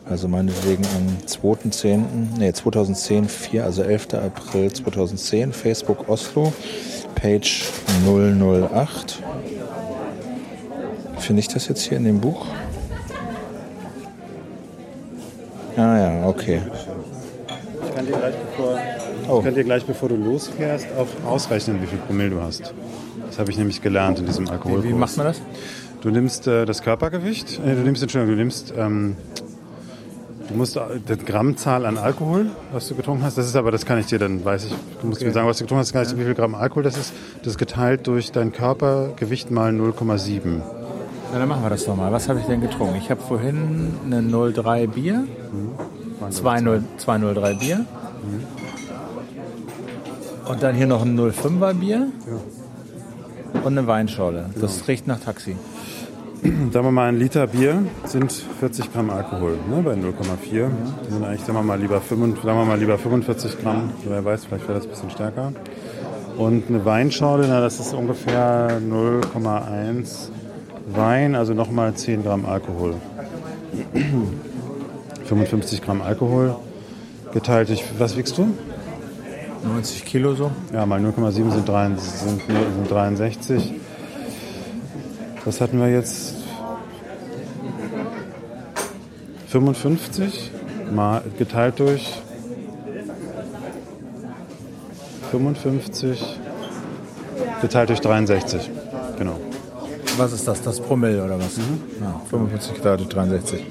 [0.09, 4.15] Also meinetwegen am 2.10., nee, 2010, 4, also 11.
[4.15, 6.53] April 2010, Facebook Oslo,
[7.15, 7.65] Page
[8.07, 9.23] 008.
[11.19, 12.47] Finde ich das jetzt hier in dem Buch?
[15.77, 16.61] Ah ja, okay.
[17.85, 18.79] Ich kann dir gleich bevor,
[19.29, 19.39] Oh.
[19.39, 22.73] ich kann dir gleich bevor du losfährst auch ausrechnen, wie viel Promille du hast.
[23.27, 24.85] Das habe ich nämlich gelernt in diesem Alkoholkurs.
[24.89, 25.43] Wie macht man das?
[26.01, 29.17] Du nimmst äh, das Körpergewicht, äh, du nimmst, Entschuldigung, du nimmst, ähm,
[30.49, 30.79] du musst
[31.09, 34.19] die Grammzahl an Alkohol, was du getrunken hast, das ist aber, das kann ich dir
[34.19, 36.25] dann, weiß ich, du musst mir sagen, was du getrunken hast, kann ich dir, wie
[36.25, 40.61] viel Gramm Alkohol das ist, das ist geteilt durch dein Körpergewicht mal 0,7.
[41.33, 42.13] Na, dann machen wir das doch mal.
[42.13, 42.97] Was habe ich denn getrunken?
[42.97, 44.23] Ich habe vorhin eine
[44.53, 45.27] 03 Bier,
[46.31, 47.85] 2,0 203 Bier.
[50.49, 52.09] Und dann hier noch ein 05er Bier.
[53.65, 54.51] Und eine Weinschorle.
[54.61, 55.57] Das riecht nach Taxi.
[56.73, 60.69] Sagen wir mal, ein Liter Bier sind 40 Gramm Alkohol, ne, bei 0,4.
[61.09, 64.25] Die sind eigentlich, sagen wir mal, lieber, 5, sagen wir mal, lieber 45 Gramm, wer
[64.25, 65.53] weiß, vielleicht wäre das ein bisschen stärker.
[66.37, 70.29] Und eine Weinschorle, na, das ist ungefähr 0,1
[70.95, 72.95] Wein, also nochmal 10 Gramm Alkohol.
[75.25, 76.55] 55 Gramm Alkohol
[77.33, 78.49] geteilt durch, was wiegst du?
[79.65, 80.51] 90 Kilo so.
[80.73, 83.75] Ja, mal 0,7 sind, drei- sind, sind 63.
[85.47, 86.35] Was hatten wir jetzt?
[89.47, 90.51] 55
[90.93, 92.21] mal geteilt durch
[95.31, 96.41] 55
[97.63, 98.71] geteilt durch 63.
[99.19, 99.39] Genau.
[100.17, 100.63] Was ist das?
[100.63, 101.59] Das Promille oder was?
[102.01, 103.65] Ja, 55 Grad 63.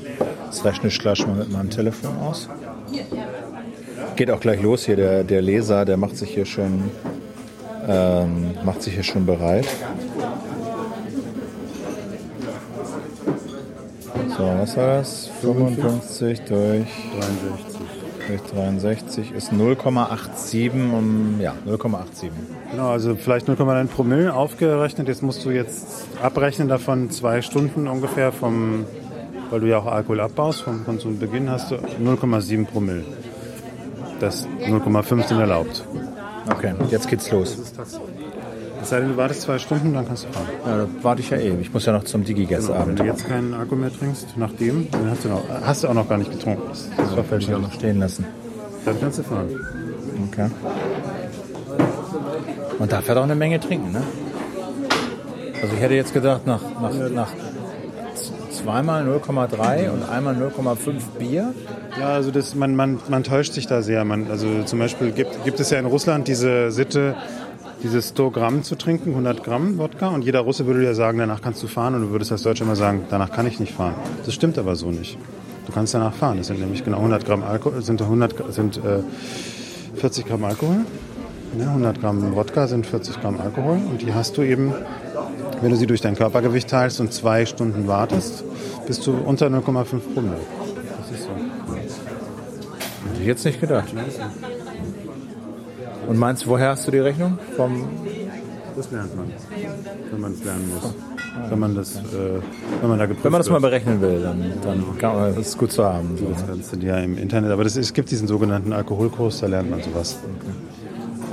[0.47, 2.47] Das rechne ich gleich mal mit meinem Telefon aus.
[4.15, 4.95] Geht auch gleich los hier.
[4.95, 6.89] Der, der Leser, der macht sich hier schon,
[7.85, 9.67] ähm, macht sich hier schon bereit.
[14.37, 15.29] So, was war das?
[15.41, 16.87] 55 durch
[17.19, 17.85] 63.
[18.27, 22.31] durch 63 ist 0,87 um, ja, 0,87.
[22.71, 25.07] Genau, also vielleicht 0,9 Promille aufgerechnet.
[25.07, 28.85] Jetzt musst du jetzt abrechnen davon zwei Stunden ungefähr vom,
[29.51, 33.05] weil du ja auch Alkohol abbaust, vom Konsumbeginn hast du 0,7 Promille.
[34.19, 35.85] Das 0,5 sind erlaubt.
[36.51, 37.57] Okay, jetzt geht's los.
[38.85, 40.45] Es sei denn, du wartest zwei Stunden, dann kannst du fahren.
[40.63, 41.55] Ja, da warte ich ja eh.
[41.59, 42.99] Ich muss ja noch zum Wenn Digi-Guest-Abend.
[42.99, 46.07] du jetzt keinen Alkohol mehr trinkst, nachdem, dann hast du, noch, hast du auch noch
[46.07, 46.61] gar nicht getrunken.
[46.69, 48.25] Das, das war Werde ich auch noch stehen lassen.
[48.85, 49.49] Dann kannst du fahren.
[50.31, 50.51] Okay.
[52.77, 54.03] Man darf ja doch eine Menge trinken, ne?
[55.63, 57.29] Also ich hätte jetzt gedacht, nach, nach, nach
[58.51, 61.55] zweimal 0,3 und einmal 0,5 Bier.
[61.99, 64.05] Ja, also das, man, man, man täuscht sich da sehr.
[64.05, 67.15] Man, also zum Beispiel gibt, gibt es ja in Russland diese Sitte,
[67.83, 70.07] dieses 100 Gramm zu trinken, 100 Gramm Wodka.
[70.09, 71.95] Und jeder Russe würde dir sagen, danach kannst du fahren.
[71.95, 73.95] Und du würdest als Deutscher immer sagen, danach kann ich nicht fahren.
[74.25, 75.17] Das stimmt aber so nicht.
[75.67, 76.37] Du kannst danach fahren.
[76.37, 78.99] Das sind nämlich genau 100 Gramm Alkohol, sind 100, Gra- sind äh,
[79.95, 80.77] 40 Gramm Alkohol.
[81.59, 83.79] Ja, 100 Gramm Wodka sind 40 Gramm Alkohol.
[83.89, 84.73] Und die hast du eben,
[85.61, 88.43] wenn du sie durch dein Körpergewicht teilst und zwei Stunden wartest,
[88.87, 89.61] bist du unter 0,5
[90.13, 90.37] Promille.
[90.99, 91.29] Das ist so.
[93.09, 93.93] Hätte ich jetzt nicht gedacht.
[96.07, 97.37] Und meinst du, woher hast du die Rechnung?
[97.55, 97.87] Vom
[98.75, 99.31] Das lernt man,
[100.11, 100.93] wenn man es lernen muss.
[101.49, 102.41] Wenn man das, äh,
[102.81, 105.47] wenn man da geprüft Wenn man das mal berechnen will, dann, dann kann man, das
[105.47, 106.17] ist gut zu haben.
[106.17, 106.27] So.
[106.47, 109.69] Das du dir ja im Internet, aber das, es gibt diesen sogenannten Alkoholkurs, da lernt
[109.69, 110.17] man sowas.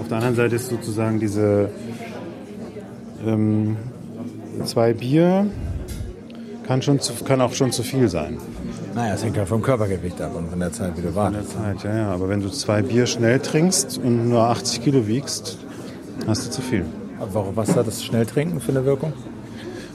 [0.00, 1.70] Auf der anderen Seite ist sozusagen diese
[3.24, 3.76] ähm,
[4.64, 5.46] zwei Bier
[6.66, 8.38] kann, schon zu, kann auch schon zu viel sein.
[8.94, 11.54] Naja, es hängt ja vom Körpergewicht ab und von der Zeit, wie du wartest.
[11.54, 12.08] der Zeit, ja, ja.
[12.12, 15.58] Aber wenn du zwei Bier schnell trinkst und nur 80 Kilo wiegst,
[16.26, 16.84] hast du zu viel.
[17.18, 19.12] Aber warum- Was hat das Schnelltrinken für eine Wirkung?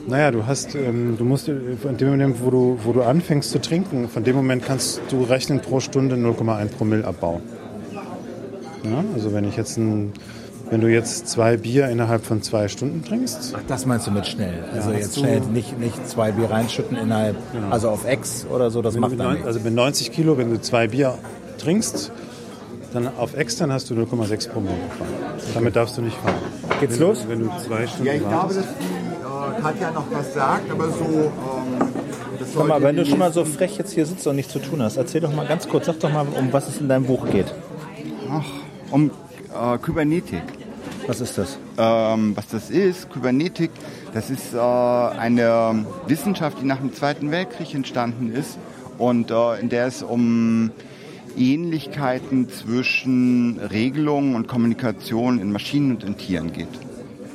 [0.07, 3.51] Naja, du hast, ähm, du musst, äh, von dem Moment, wo du, wo du anfängst
[3.51, 7.41] zu trinken, von dem Moment kannst du rechnen pro Stunde 0,1 Promille Abbau.
[8.83, 10.13] Ja, also wenn ich jetzt ein,
[10.69, 14.25] wenn du jetzt zwei Bier innerhalb von zwei Stunden trinkst, Ach, das meinst du mit
[14.27, 14.63] schnell?
[14.73, 17.35] Also hast jetzt schnell nicht, nicht zwei Bier reinschütten innerhalb,
[17.69, 19.47] also auf X oder so, das wenn du macht dann nichts.
[19.47, 21.17] also mit 90 Kilo, wenn du zwei Bier
[21.57, 22.11] trinkst,
[22.93, 25.09] dann auf extern hast du 0,6 Promille gefahren.
[25.53, 26.35] Damit darfst du nicht fahren.
[26.79, 27.25] Geht's wenn, los?
[27.27, 30.89] Wenn du zwei Stunden Ja, ich glaube, dass die äh, Katja noch was sagt, aber
[30.89, 31.03] so.
[31.05, 31.87] Ähm,
[32.39, 34.59] das Komm mal, wenn du schon mal so frech jetzt hier sitzt und nichts zu
[34.59, 37.05] tun hast, erzähl doch mal ganz kurz, sag doch mal, um was es in deinem
[37.05, 37.53] Buch geht.
[38.31, 38.45] Ach,
[38.91, 39.11] um
[39.57, 40.43] äh, Kybernetik.
[41.07, 41.57] Was ist das?
[41.77, 43.71] Ähm, was das ist, Kybernetik,
[44.13, 48.57] das ist äh, eine Wissenschaft, die nach dem Zweiten Weltkrieg entstanden ist
[48.97, 50.71] und äh, in der es um
[51.37, 56.67] Ähnlichkeiten zwischen Regelungen und Kommunikation in Maschinen und in Tieren geht.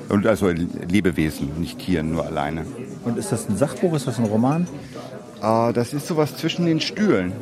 [0.08, 2.66] Und also Lebewesen, nicht Tieren, nur alleine.
[3.04, 4.66] Und ist das ein Sachbuch, ist das ein Roman?
[5.42, 7.32] Äh, das ist sowas zwischen den Stühlen.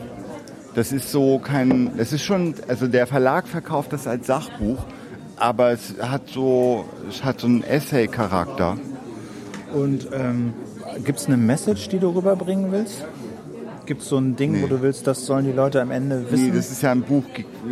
[0.74, 4.78] Das ist so kein, das ist schon, also der Verlag verkauft das als Sachbuch,
[5.36, 8.76] aber es hat so, es hat so einen Essay-Charakter.
[9.72, 10.52] Und ähm,
[11.04, 13.04] gibt es eine Message, die du rüberbringen willst?
[13.86, 16.46] Gibt es so ein Ding, wo du willst, das sollen die Leute am Ende wissen?
[16.46, 17.24] Nee, das ist ja ein Buch,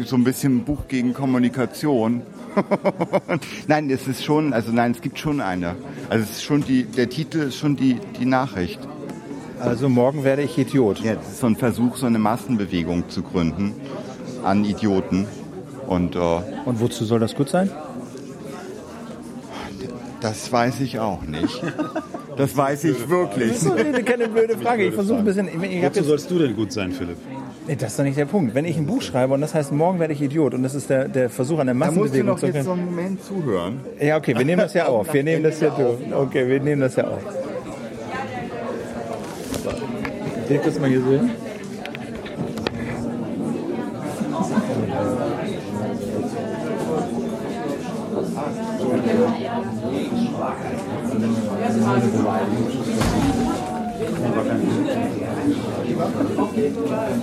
[0.04, 2.22] so ein bisschen ein Buch gegen Kommunikation.
[3.68, 5.76] nein, es ist schon, also nein, es gibt schon eine.
[6.08, 8.80] Also es ist schon die, der Titel ist schon die, die Nachricht.
[9.60, 11.00] Also morgen werde ich Idiot.
[11.00, 13.74] Ja, das ist so ein Versuch, so eine Massenbewegung zu gründen
[14.44, 15.26] an Idioten.
[15.86, 16.18] Und äh,
[16.64, 17.70] Und wozu soll das gut sein?
[20.20, 21.62] das weiß ich auch nicht.
[22.36, 23.52] Das weiß ich wirklich.
[23.52, 24.84] Das ist doch keine blöde Frage.
[24.86, 25.48] Ich versuche ein bisschen.
[25.48, 27.16] Ich, Wozu sollst du denn gut sein, Philipp?
[27.66, 28.54] nee, das ist doch nicht der Punkt.
[28.54, 30.90] Wenn ich ein Buch schreibe und das heißt, morgen werde ich Idiot und das ist
[30.90, 33.24] der, der Versuch an der Da musst du Massenbewegung noch zu jetzt so einen Moment
[33.24, 33.80] zuhören.
[34.00, 35.12] Ja, okay, wir nehmen das ja auf.
[35.12, 36.12] Wir nehmen das ja durch.
[36.12, 37.22] Okay, wir nehmen das ja auf.
[39.58, 41.30] Ich das mal hier sehen?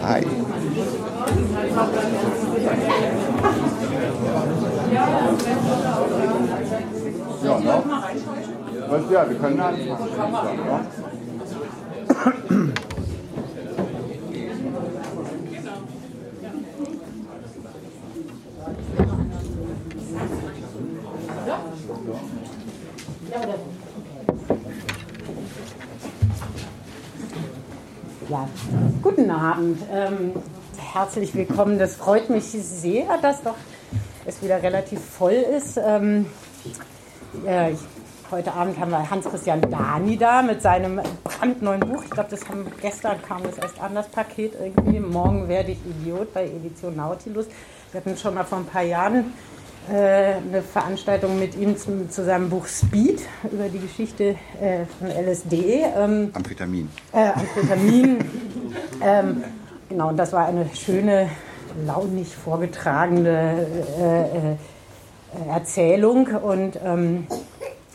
[0.03, 0.23] Hi.
[7.43, 7.83] Ja, ne?
[8.87, 11.14] Was, ja, wir können anfangen.
[12.25, 12.31] Ja.
[29.03, 29.83] Guten Abend.
[29.91, 30.31] Ähm,
[30.93, 31.77] herzlich willkommen.
[31.77, 33.53] Das freut mich sehr, dass doch
[34.25, 35.77] es wieder relativ voll ist.
[35.77, 36.25] Ähm,
[37.45, 37.79] äh, ich,
[38.31, 42.03] heute Abend haben wir Hans-Christian Dani da mit seinem brandneuen Buch.
[42.03, 44.99] Ich glaube, das haben, gestern kam das erst an, das Paket irgendwie.
[44.99, 47.47] Morgen werde ich Idiot bei Edition Nautilus.
[47.91, 49.33] Wir hatten schon mal vor ein paar Jahren
[49.91, 53.21] äh, eine Veranstaltung mit ihm zum, zu seinem Buch Speed
[53.51, 55.83] über die Geschichte äh, von LSD.
[55.95, 56.89] Ähm, Amphetamin.
[57.13, 58.19] äh, Amphetamin.
[59.01, 59.43] ähm,
[59.87, 61.29] genau, und das war eine schöne,
[61.85, 63.67] launig vorgetragene
[63.99, 66.27] äh, äh, Erzählung.
[66.27, 67.27] Und, ähm,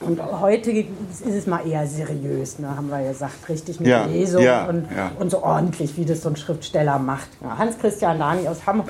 [0.00, 4.42] und heute ist es mal eher seriös, ne, haben wir gesagt, richtig eine Ja, Lesung
[4.42, 5.12] ja, und, ja.
[5.18, 7.28] und so ordentlich, wie das so ein Schriftsteller macht.
[7.42, 8.88] Hans-Christian Dani aus Hamburg.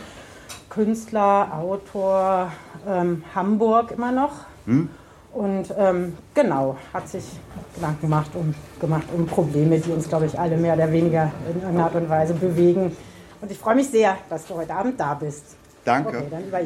[0.70, 2.52] Künstler, Autor,
[2.88, 4.30] ähm, Hamburg immer noch.
[4.66, 4.88] Hm?
[5.32, 7.24] Und ähm, genau, hat sich
[7.74, 11.60] Gedanken gemacht um, gemacht um Probleme, die uns, glaube ich, alle mehr oder weniger in
[11.60, 12.96] irgendeiner Art und Weise bewegen.
[13.40, 15.44] Und ich freue mich sehr, dass du heute Abend da bist.
[15.84, 16.08] Danke.
[16.18, 16.60] Okay, dann über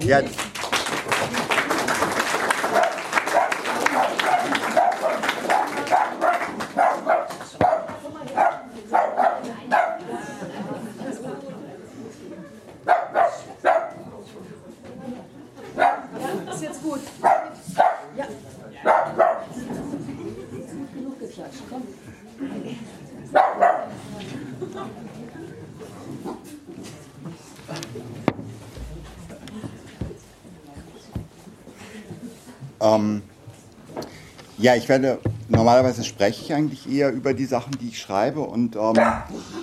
[34.65, 35.19] ja, ich werde,
[35.51, 38.95] normalerweise spreche ich eigentlich eher über die Sachen, die ich schreibe und ähm,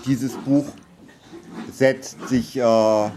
[0.06, 0.66] dieses Buch
[1.74, 3.10] setzt sich äh,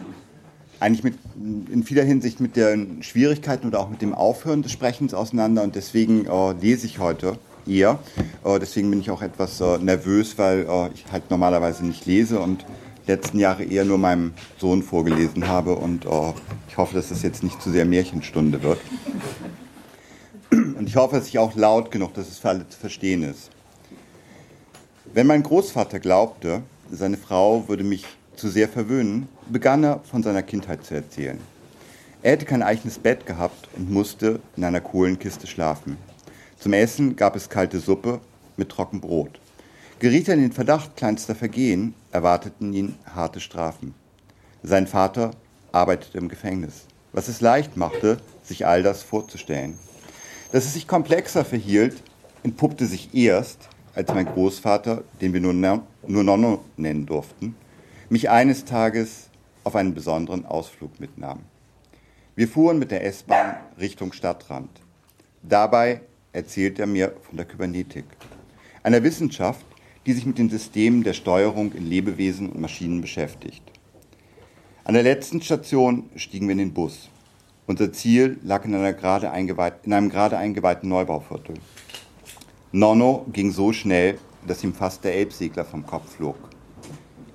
[0.81, 5.13] eigentlich mit, in vieler Hinsicht mit den Schwierigkeiten oder auch mit dem Aufhören des Sprechens
[5.13, 7.99] auseinander und deswegen äh, lese ich heute eher.
[8.47, 12.41] Äh, deswegen bin ich auch etwas äh, nervös, weil äh, ich halt normalerweise nicht lese
[12.41, 12.65] und
[13.07, 16.33] letzten Jahre eher nur meinem Sohn vorgelesen habe und äh,
[16.67, 18.79] ich hoffe, dass das jetzt nicht zu sehr Märchenstunde wird.
[20.95, 23.51] Ich hoffe, dass ich auch laut genug, dass es für alle zu verstehen ist.
[25.13, 28.05] Wenn mein Großvater glaubte, seine Frau würde mich
[28.37, 31.41] zu sehr verwöhnen, begann er von seiner Kindheit zu erzählen.
[32.23, 35.97] Er hätte kein eigenes Bett gehabt und musste in einer Kohlenkiste schlafen.
[36.61, 38.21] Zum Essen gab es kalte Suppe
[38.57, 39.41] mit trockenem Brot.
[39.99, 43.97] Geriet er in den Verdacht kleinster Vergehen, erwarteten ihn harte Strafen.
[44.63, 45.33] Sein Vater
[45.73, 49.77] arbeitete im Gefängnis, was es leicht machte, sich all das vorzustellen.
[50.55, 52.01] Dass es sich komplexer verhielt,
[52.45, 57.57] entpuppte sich erst, als mein Großvater, den wir nur, nur Nonno nennen durften,
[58.09, 59.31] mich eines Tages
[59.65, 61.41] auf einen besonderen Ausflug mitnahm.
[62.37, 64.71] Wir fuhren mit der S-Bahn Richtung Stadtrand.
[65.43, 66.03] Dabei
[66.33, 68.05] erzählt er mir von der Kybernetik,
[68.85, 69.67] einer Wissenschaft,
[70.07, 73.65] die sich mit den Systemen der Steuerung in Lebewesen und Maschinen beschäftigt.
[74.85, 77.11] An der letzten Station stiegen wir in den Bus.
[77.67, 81.57] Unser Ziel lag in, in einem gerade eingeweihten Neubauviertel.
[82.73, 86.37] Nonno ging so schnell, dass ihm fast der Elbsegler vom Kopf flog.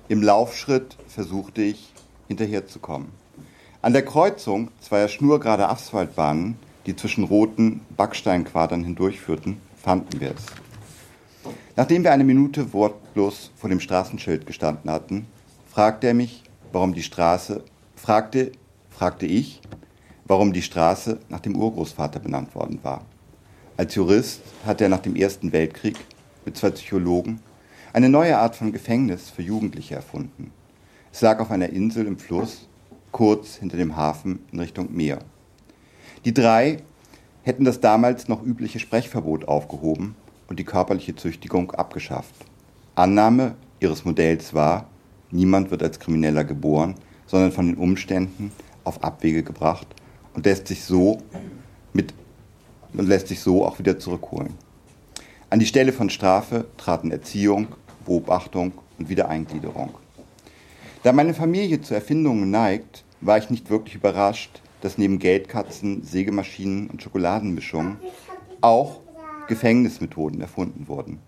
[0.08, 1.92] Im Laufschritt versuchte ich,
[2.28, 3.08] hinterherzukommen.
[3.82, 6.56] An der Kreuzung zweier schnurgerade Asphaltbahnen,
[6.86, 10.46] die zwischen roten Backsteinquadern hindurchführten, fanden wir es.
[11.74, 15.26] Nachdem wir eine Minute wortlos vor dem Straßenschild gestanden hatten,
[15.66, 17.64] fragte er mich, warum die Straße,
[17.96, 18.52] fragte,
[18.90, 19.60] fragte ich,
[20.30, 23.04] warum die Straße nach dem Urgroßvater benannt worden war.
[23.76, 25.96] Als Jurist hatte er nach dem Ersten Weltkrieg
[26.44, 27.40] mit zwei Psychologen
[27.92, 30.52] eine neue Art von Gefängnis für Jugendliche erfunden.
[31.12, 32.68] Es lag auf einer Insel im Fluss,
[33.10, 35.18] kurz hinter dem Hafen in Richtung Meer.
[36.24, 36.76] Die drei
[37.42, 40.14] hätten das damals noch übliche Sprechverbot aufgehoben
[40.46, 42.36] und die körperliche Züchtigung abgeschafft.
[42.94, 44.86] Annahme ihres Modells war,
[45.32, 46.94] niemand wird als Krimineller geboren,
[47.26, 48.52] sondern von den Umständen
[48.84, 49.88] auf Abwege gebracht
[50.34, 51.18] und lässt sich so
[51.92, 52.14] mit
[52.92, 54.54] und lässt sich so auch wieder zurückholen.
[55.48, 57.68] An die Stelle von Strafe traten Erziehung,
[58.04, 59.90] Beobachtung und Wiedereingliederung.
[61.02, 66.88] Da meine Familie zu Erfindungen neigt, war ich nicht wirklich überrascht, dass neben Geldkatzen, Sägemaschinen
[66.88, 67.96] und Schokoladenmischungen
[68.60, 69.00] auch
[69.48, 71.18] Gefängnismethoden erfunden wurden.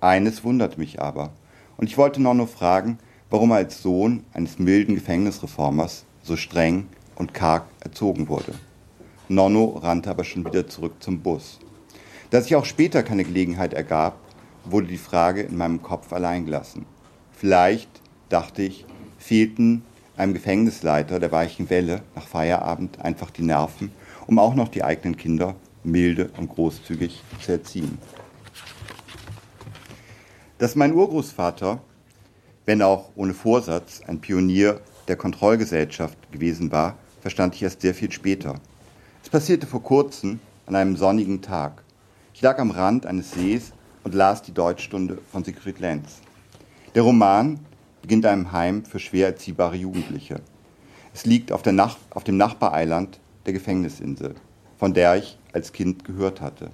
[0.00, 1.30] Eines wundert mich aber,
[1.76, 2.98] und ich wollte Nonno fragen,
[3.30, 8.54] warum er als Sohn eines milden Gefängnisreformers so streng und karg erzogen wurde.
[9.28, 11.58] Nonno rannte aber schon wieder zurück zum Bus.
[12.30, 14.18] Da sich auch später keine Gelegenheit ergab,
[14.64, 16.86] wurde die Frage in meinem Kopf allein gelassen.
[17.32, 17.88] Vielleicht,
[18.28, 18.84] dachte ich,
[19.18, 19.84] fehlten
[20.16, 23.92] einem Gefängnisleiter der weichen Welle nach Feierabend einfach die Nerven,
[24.26, 27.98] um auch noch die eigenen Kinder milde und großzügig zu erziehen.
[30.58, 31.80] Dass mein Urgroßvater,
[32.64, 38.12] wenn auch ohne Vorsatz, ein Pionier der Kontrollgesellschaft gewesen war, verstand ich erst sehr viel
[38.12, 38.56] später.
[39.22, 41.82] Es passierte vor kurzem an einem sonnigen Tag.
[42.34, 43.72] Ich lag am Rand eines Sees
[44.02, 46.20] und las die Deutschstunde von Siegfried Lenz.
[46.94, 47.60] Der Roman
[48.02, 50.42] beginnt einem Heim für schwer erziehbare Jugendliche.
[51.14, 54.34] Es liegt auf, Nach auf dem Nachbareiland der Gefängnisinsel,
[54.76, 56.70] von der ich als Kind gehört hatte.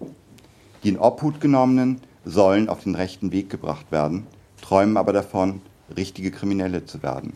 [0.83, 4.27] Die in Obhut genommenen sollen auf den rechten Weg gebracht werden,
[4.61, 5.63] träumen aber davon,
[5.97, 7.35] richtige Kriminelle zu werden.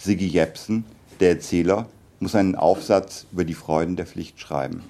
[0.00, 0.84] Siggi Jepsen,
[1.20, 1.86] der Erzähler,
[2.20, 4.82] muss einen Aufsatz über die Freuden der Pflicht schreiben.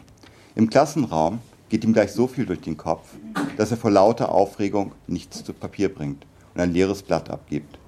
[0.55, 3.09] Im Klassenraum geht ihm gleich so viel durch den Kopf,
[3.57, 6.25] dass er vor lauter Aufregung nichts zu Papier bringt
[6.55, 7.79] und ein leeres Blatt abgibt.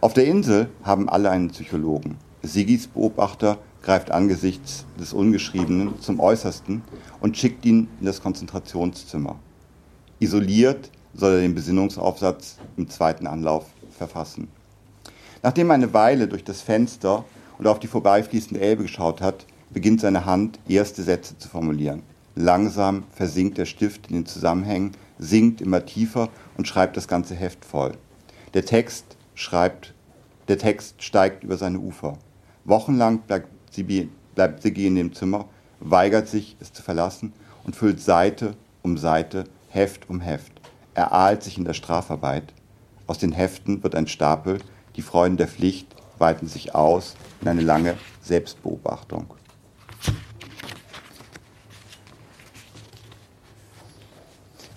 [0.00, 2.16] Auf der Insel haben alle einen Psychologen.
[2.42, 6.82] Sigis Beobachter greift angesichts des Ungeschriebenen zum Äußersten
[7.20, 9.36] und schickt ihn in das Konzentrationszimmer.
[10.18, 13.66] Isoliert soll er den Besinnungsaufsatz im zweiten Anlauf
[13.96, 14.48] verfassen.
[15.42, 17.24] Nachdem eine Weile durch das Fenster
[17.58, 22.02] und auf die vorbeifließende Elbe geschaut hat, beginnt seine Hand, erste Sätze zu formulieren.
[22.36, 27.64] Langsam versinkt der Stift in den Zusammenhängen, sinkt immer tiefer und schreibt das ganze Heft
[27.64, 27.92] voll.
[28.54, 29.94] Der Text schreibt,
[30.48, 32.18] der Text steigt über seine Ufer.
[32.64, 35.46] Wochenlang bleibt Sibi, bleibt Siggi in dem Zimmer,
[35.80, 37.32] weigert sich, es zu verlassen
[37.64, 40.52] und füllt Seite um Seite, Heft um Heft.
[40.94, 42.52] Er ahlt sich in der Strafarbeit.
[43.06, 44.58] Aus den Heften wird ein Stapel,
[44.96, 45.93] die Freuden der Pflicht
[46.24, 49.26] weiten sich aus in eine lange Selbstbeobachtung.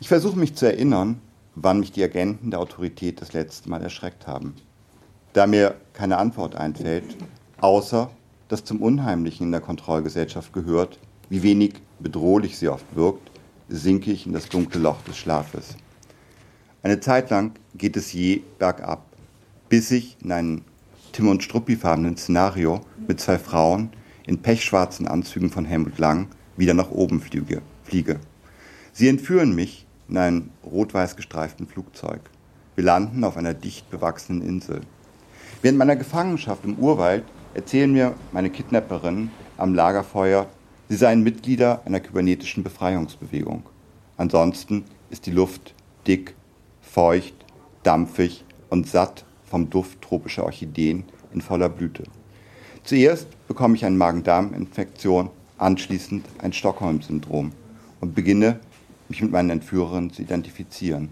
[0.02, 1.22] Ich versuche mich zu erinnern,
[1.56, 4.56] wann mich die Agenten der Autorität das letzte Mal erschreckt haben.
[5.32, 7.16] Da mir keine Antwort einfällt,
[7.62, 8.10] außer
[8.50, 13.32] dass zum Unheimlichen in der Kontrollgesellschaft gehört, wie wenig bedrohlich sie oft wirkt,
[13.70, 15.78] sinke ich in das dunkle Loch des Schlafes.
[16.84, 19.06] Eine Zeit lang geht es je bergab,
[19.70, 20.62] bis ich in einem
[21.18, 23.90] Tim und Struppi-farbenen Szenario mit zwei Frauen
[24.28, 27.64] in pechschwarzen Anzügen von Helmut Lang wieder nach oben fliege.
[27.86, 28.20] fliege.
[28.94, 32.20] Sie entführen mich in einem rot-weiß gestreiften Flugzeug.
[32.76, 34.82] Wir landen auf einer dicht bewachsenen Insel.
[35.64, 37.24] Während meiner Gefangenschaft im Urwald
[37.56, 40.46] erzählen mir meine Kidnapperinnen am Lagerfeuer,
[40.88, 43.64] sie seien Mitglieder einer kybernetischen Befreiungsbewegung.
[44.18, 45.74] Ansonsten ist die Luft
[46.06, 46.36] dick,
[46.84, 47.34] feucht,
[47.82, 52.04] dampfig und satt vom Duft tropischer Orchideen in voller Blüte.
[52.84, 57.52] Zuerst bekomme ich eine Magen-Darm-Infektion, anschließend ein Stockholm-Syndrom
[58.00, 58.60] und beginne
[59.10, 61.10] mich mit meinen Entführern zu identifizieren.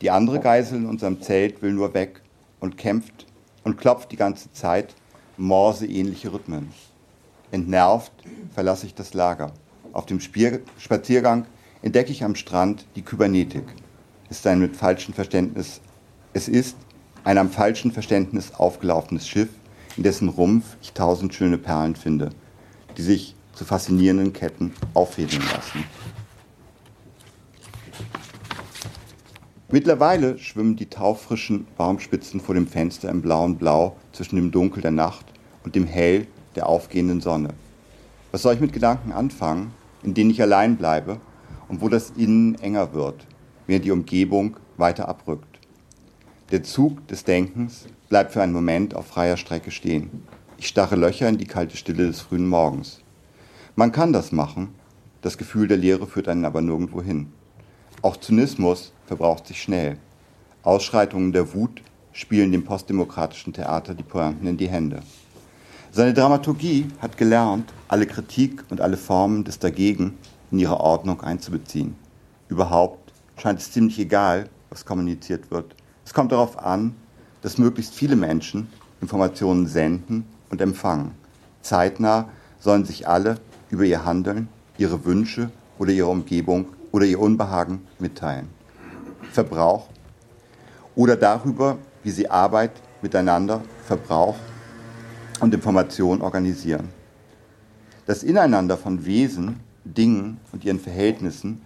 [0.00, 2.22] Die andere Geisel in unserem Zelt will nur weg
[2.58, 3.26] und kämpft
[3.64, 4.94] und klopft die ganze Zeit
[5.36, 6.70] Morse-ähnliche Rhythmen.
[7.50, 8.12] Entnervt
[8.54, 9.52] verlasse ich das Lager.
[9.92, 11.46] Auf dem Spaziergang
[11.82, 13.64] entdecke ich am Strand die Kybernetik.
[14.28, 15.80] Es ist ein mit falschem Verständnis,
[16.32, 16.76] es ist
[17.24, 19.50] ein am falschen Verständnis aufgelaufenes Schiff,
[19.96, 22.30] in dessen Rumpf ich tausend schöne Perlen finde,
[22.96, 25.84] die sich zu faszinierenden Ketten auffädeln lassen.
[29.72, 34.90] Mittlerweile schwimmen die taufrischen Baumspitzen vor dem Fenster im blauen Blau zwischen dem Dunkel der
[34.90, 35.26] Nacht
[35.62, 37.50] und dem Hell der aufgehenden Sonne.
[38.32, 41.20] Was soll ich mit Gedanken anfangen, in denen ich allein bleibe
[41.68, 43.26] und wo das Innen enger wird,
[43.66, 45.49] während die Umgebung weiter abrückt?
[46.50, 50.24] Der Zug des Denkens bleibt für einen Moment auf freier Strecke stehen.
[50.56, 53.02] Ich starre Löcher in die kalte Stille des frühen Morgens.
[53.76, 54.74] Man kann das machen,
[55.22, 57.32] das Gefühl der Leere führt einen aber nirgendwo hin.
[58.02, 59.98] Auch Zynismus verbraucht sich schnell.
[60.64, 65.02] Ausschreitungen der Wut spielen dem postdemokratischen Theater die Pointen in die Hände.
[65.92, 70.18] Seine Dramaturgie hat gelernt, alle Kritik und alle Formen des Dagegen
[70.50, 71.94] in ihre Ordnung einzubeziehen.
[72.48, 75.76] Überhaupt scheint es ziemlich egal, was kommuniziert wird.
[76.10, 76.96] Es kommt darauf an,
[77.40, 78.66] dass möglichst viele Menschen
[79.00, 81.12] Informationen senden und empfangen.
[81.62, 83.36] Zeitnah sollen sich alle
[83.70, 88.48] über ihr Handeln, ihre Wünsche oder ihre Umgebung oder ihr Unbehagen mitteilen.
[89.30, 89.86] Verbrauch
[90.96, 94.34] oder darüber, wie sie Arbeit miteinander, Verbrauch
[95.38, 96.88] und Information organisieren.
[98.06, 101.62] Das Ineinander von Wesen, Dingen und ihren Verhältnissen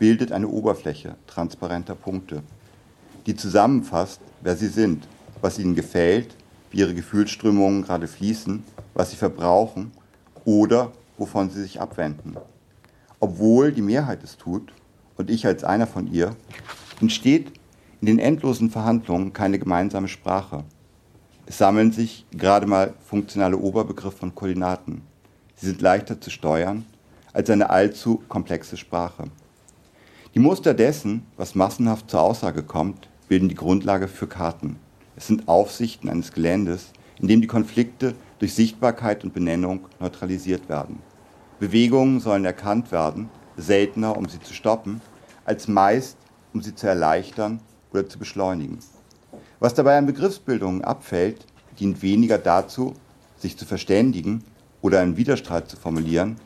[0.00, 2.42] bildet eine Oberfläche transparenter Punkte,
[3.26, 5.06] die zusammenfasst, wer sie sind,
[5.40, 6.36] was ihnen gefällt,
[6.70, 8.62] wie ihre Gefühlsströmungen gerade fließen,
[8.94, 9.92] was sie verbrauchen
[10.44, 12.36] oder wovon sie sich abwenden.
[13.20, 14.72] Obwohl die Mehrheit es tut
[15.16, 16.36] und ich als einer von ihr,
[17.00, 17.52] entsteht
[18.00, 20.64] in den endlosen Verhandlungen keine gemeinsame Sprache.
[21.46, 25.02] Es sammeln sich gerade mal funktionale Oberbegriffe und Koordinaten.
[25.56, 26.84] Sie sind leichter zu steuern
[27.32, 29.24] als eine allzu komplexe Sprache.
[30.34, 34.78] Die Muster dessen, was massenhaft zur Aussage kommt, bilden die Grundlage für Karten.
[35.16, 40.98] Es sind Aufsichten eines Geländes, in dem die Konflikte durch Sichtbarkeit und Benennung neutralisiert werden.
[41.58, 45.00] Bewegungen sollen erkannt werden, seltener, um sie zu stoppen,
[45.44, 46.18] als meist,
[46.52, 47.60] um sie zu erleichtern
[47.92, 48.78] oder zu beschleunigen.
[49.58, 51.46] Was dabei an Begriffsbildungen abfällt,
[51.78, 52.94] dient weniger dazu,
[53.38, 54.44] sich zu verständigen
[54.82, 56.36] oder einen Widerstreit zu formulieren,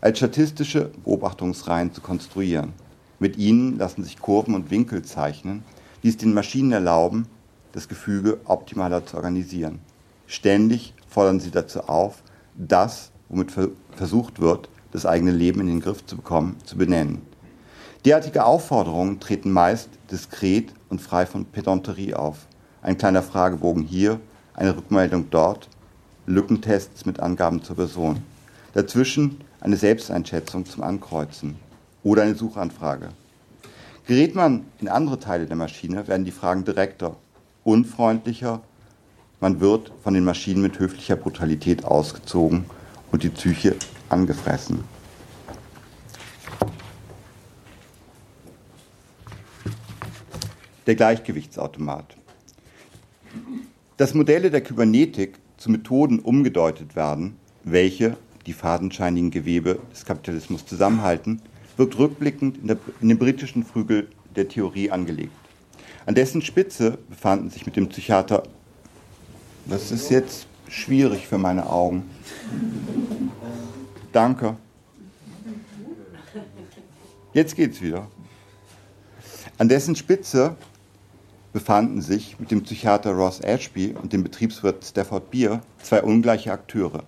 [0.00, 2.72] als statistische Beobachtungsreihen zu konstruieren.
[3.18, 5.62] Mit ihnen lassen sich Kurven und Winkel zeichnen,
[6.02, 7.26] die es den Maschinen erlauben,
[7.72, 9.80] das Gefüge optimaler zu organisieren.
[10.26, 12.22] Ständig fordern sie dazu auf,
[12.56, 13.52] das, womit
[13.96, 17.22] versucht wird, das eigene Leben in den Griff zu bekommen, zu benennen.
[18.04, 22.46] Derartige Aufforderungen treten meist diskret und frei von Pedanterie auf.
[22.82, 24.20] Ein kleiner Fragebogen hier,
[24.54, 25.68] eine Rückmeldung dort,
[26.26, 28.22] Lückentests mit Angaben zur Person.
[28.72, 31.56] Dazwischen eine Selbsteinschätzung zum Ankreuzen
[32.02, 33.08] oder eine Suchanfrage.
[34.10, 37.14] Gerät man in andere Teile der Maschine, werden die Fragen direkter,
[37.62, 38.60] unfreundlicher.
[39.38, 42.64] Man wird von den Maschinen mit höflicher Brutalität ausgezogen
[43.12, 43.76] und die Psyche
[44.08, 44.82] angefressen.
[50.88, 52.16] Der Gleichgewichtsautomat.
[53.96, 61.40] Dass Modelle der Kybernetik zu Methoden umgedeutet werden, welche die fadenscheinigen Gewebe des Kapitalismus zusammenhalten,
[61.76, 65.32] wird rückblickend in, der, in den britischen Flügel der Theorie angelegt.
[66.06, 68.42] An dessen Spitze befanden sich mit dem Psychiater,
[69.66, 72.08] das ist jetzt schwierig für meine Augen.
[74.12, 74.56] Danke.
[77.32, 78.08] Jetzt geht's wieder.
[79.58, 80.56] An dessen Spitze
[81.52, 87.04] befanden sich mit dem Psychiater Ross Ashby und dem Betriebswirt Stafford Beer zwei ungleiche Akteure.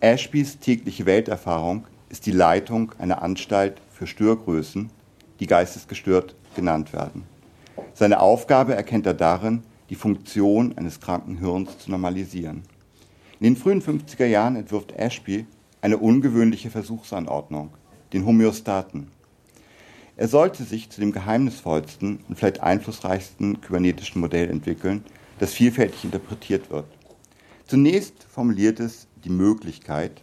[0.00, 4.90] Ashbys tägliche Welterfahrung ist die Leitung einer Anstalt für Störgrößen,
[5.40, 7.22] die geistesgestört genannt werden.
[7.94, 12.62] Seine Aufgabe erkennt er darin, die Funktion eines kranken Hirns zu normalisieren.
[13.40, 15.46] In den frühen 50er Jahren entwirft Ashby
[15.80, 17.70] eine ungewöhnliche Versuchsanordnung,
[18.12, 19.08] den Homöostaten.
[20.16, 25.04] Er sollte sich zu dem geheimnisvollsten und vielleicht einflussreichsten kybernetischen Modell entwickeln,
[25.40, 26.86] das vielfältig interpretiert wird.
[27.66, 30.22] Zunächst formuliert es die Möglichkeit,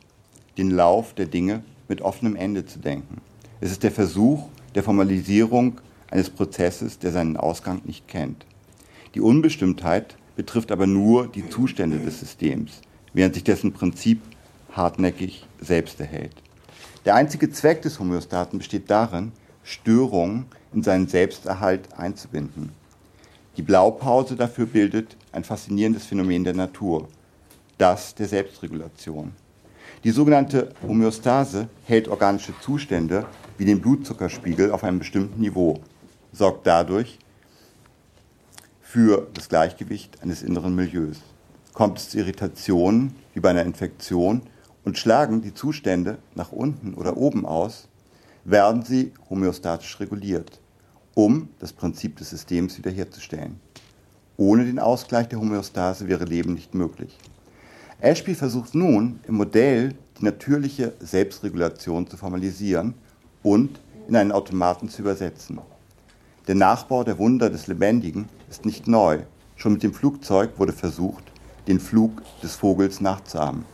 [0.57, 3.21] den Lauf der Dinge mit offenem Ende zu denken.
[3.63, 8.43] Es ist der Versuch der Formalisierung eines Prozesses, der seinen Ausgang nicht kennt.
[9.13, 12.81] Die Unbestimmtheit betrifft aber nur die Zustände des Systems,
[13.13, 14.19] während sich dessen Prinzip
[14.71, 16.33] hartnäckig selbst erhält.
[17.05, 19.31] Der einzige Zweck des Homöostaten besteht darin,
[19.63, 22.71] Störungen in seinen Selbsterhalt einzubinden.
[23.57, 27.09] Die Blaupause dafür bildet ein faszinierendes Phänomen der Natur,
[27.77, 29.33] das der Selbstregulation.
[30.03, 33.27] Die sogenannte Homöostase hält organische Zustände
[33.59, 35.79] wie den Blutzuckerspiegel auf einem bestimmten Niveau,
[36.33, 37.19] sorgt dadurch
[38.81, 41.21] für das Gleichgewicht eines inneren Milieus.
[41.73, 44.41] Kommt es zu Irritationen wie bei einer Infektion
[44.83, 47.87] und schlagen die Zustände nach unten oder oben aus,
[48.43, 50.59] werden sie homöostatisch reguliert,
[51.13, 53.59] um das Prinzip des Systems wiederherzustellen.
[54.35, 57.19] Ohne den Ausgleich der Homöostase wäre Leben nicht möglich.
[58.03, 62.95] Ashby versucht nun im Modell die natürliche Selbstregulation zu formalisieren
[63.43, 65.59] und in einen Automaten zu übersetzen.
[66.47, 69.19] Der Nachbau der Wunder des Lebendigen ist nicht neu.
[69.55, 71.23] Schon mit dem Flugzeug wurde versucht,
[71.67, 73.65] den Flug des Vogels nachzuahmen.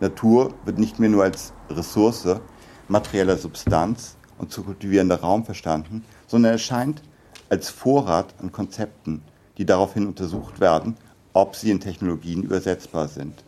[0.00, 2.40] Natur wird nicht mehr nur als Ressource
[2.88, 7.02] materieller Substanz und zu kultivierender Raum verstanden, sondern erscheint
[7.50, 9.20] als Vorrat an Konzepten,
[9.58, 10.96] die daraufhin untersucht werden,
[11.34, 13.44] ob sie in Technologien übersetzbar sind.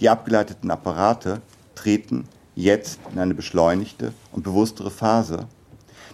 [0.00, 1.42] Die abgeleiteten Apparate
[1.74, 5.46] treten jetzt in eine beschleunigte und bewusstere Phase,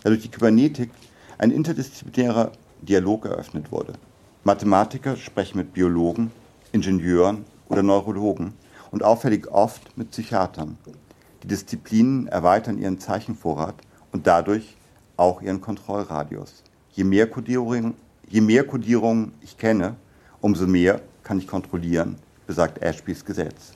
[0.03, 0.91] da durch die Kybernetik
[1.39, 2.51] ein interdisziplinärer
[2.83, 3.93] Dialog eröffnet wurde.
[4.43, 6.33] Mathematiker sprechen mit Biologen,
[6.73, 8.55] Ingenieuren oder Neurologen
[8.91, 10.79] und auffällig oft mit Psychiatern.
[11.45, 13.77] Die Disziplinen erweitern ihren Zeichenvorrat
[14.11, 14.77] und dadurch
[15.17, 16.65] auch ihren Kontrollradius.
[16.91, 17.29] Je mehr
[18.41, 19.95] mehr Kodierungen ich kenne,
[20.41, 22.17] umso mehr kann ich kontrollieren,
[22.47, 23.76] besagt Ashbys Gesetz.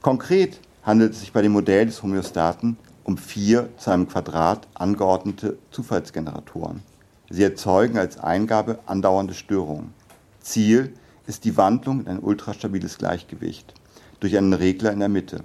[0.00, 2.76] Konkret handelt es sich bei dem Modell des Homöostaten
[3.08, 6.82] um vier zu einem Quadrat angeordnete Zufallsgeneratoren.
[7.30, 9.94] Sie erzeugen als Eingabe andauernde Störungen.
[10.40, 10.92] Ziel
[11.26, 13.72] ist die Wandlung in ein ultrastabiles Gleichgewicht
[14.20, 15.42] durch einen Regler in der Mitte.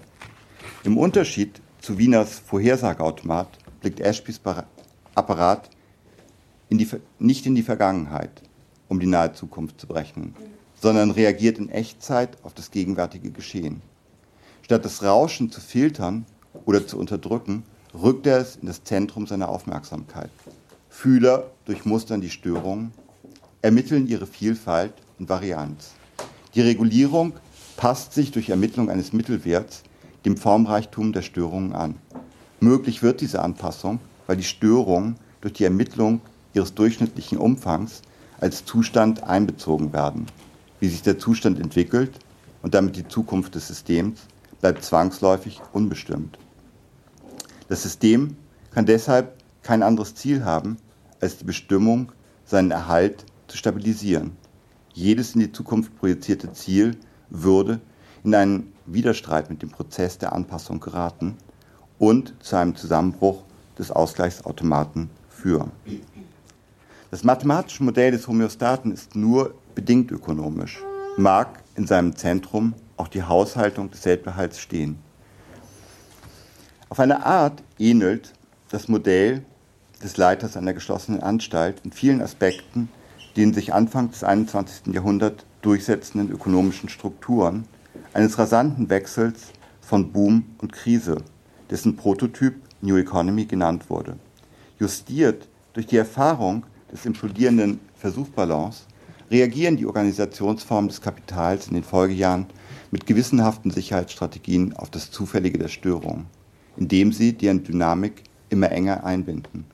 [0.83, 3.47] Im Unterschied zu Wieners Vorhersageautomat
[3.79, 4.41] blickt Ashbys
[5.15, 5.69] Apparat
[6.67, 8.41] in die, nicht in die Vergangenheit,
[8.89, 10.35] um die nahe Zukunft zu berechnen,
[10.81, 13.81] sondern reagiert in Echtzeit auf das gegenwärtige Geschehen.
[14.63, 16.25] Statt das Rauschen zu filtern
[16.63, 20.29] oder zu unterdrücken, rückt er es in das Zentrum seiner Aufmerksamkeit.
[20.89, 22.91] Fühler durchmustern die Störungen,
[23.61, 25.91] ermitteln ihre Vielfalt und Varianz.
[26.55, 27.33] Die Regulierung
[27.75, 29.83] passt sich durch Ermittlung eines Mittelwerts
[30.23, 31.95] dem Formreichtum der Störungen an.
[32.61, 36.21] Möglich wird diese Anpassung, weil die Störungen durch die Ermittlung
[36.53, 38.01] ihres durchschnittlichen Umfangs
[38.39, 40.27] als Zustand einbezogen werden.
[40.79, 42.17] Wie sich der Zustand entwickelt
[42.61, 44.21] und damit die Zukunft des Systems
[44.63, 46.39] bleibt zwangsläufig unbestimmt.
[47.67, 48.37] Das System
[48.71, 50.77] kann deshalb kein anderes Ziel haben,
[51.19, 52.13] als die Bestimmung,
[52.45, 54.37] seinen Erhalt zu stabilisieren.
[54.93, 56.95] Jedes in die Zukunft projizierte Ziel
[57.29, 57.81] würde
[58.23, 61.35] in einen Widerstreit mit dem Prozess der Anpassung geraten
[61.99, 63.43] und zu einem Zusammenbruch
[63.77, 65.71] des Ausgleichsautomaten führen.
[67.11, 70.81] Das mathematische Modell des Homöostaten ist nur bedingt ökonomisch,
[71.17, 74.99] mag in seinem Zentrum auch die Haushaltung des Selbstbehalts stehen.
[76.89, 78.33] Auf eine Art ähnelt
[78.69, 79.43] das Modell
[80.03, 82.89] des Leiters einer geschlossenen Anstalt in vielen Aspekten
[83.35, 84.93] den sich Anfang des 21.
[84.93, 87.65] Jahrhunderts durchsetzenden ökonomischen Strukturen
[88.13, 91.17] eines rasanten Wechsels von Boom und Krise,
[91.69, 94.17] dessen Prototyp New Economy genannt wurde.
[94.79, 98.85] Justiert durch die Erfahrung des implodierenden Versuchsballons
[99.31, 102.45] reagieren die Organisationsformen des Kapitals in den Folgejahren
[102.93, 106.27] mit gewissenhaften Sicherheitsstrategien auf das Zufällige der Störungen,
[106.77, 109.65] indem sie deren Dynamik immer enger einbinden.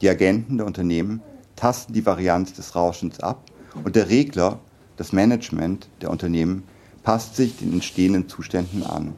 [0.00, 1.22] Die Agenten der Unternehmen
[1.54, 3.44] tasten die Varianz des Rauschens ab
[3.84, 4.58] und der Regler,
[4.96, 6.64] das Management der Unternehmen,
[7.04, 9.14] passt sich den entstehenden Zuständen an.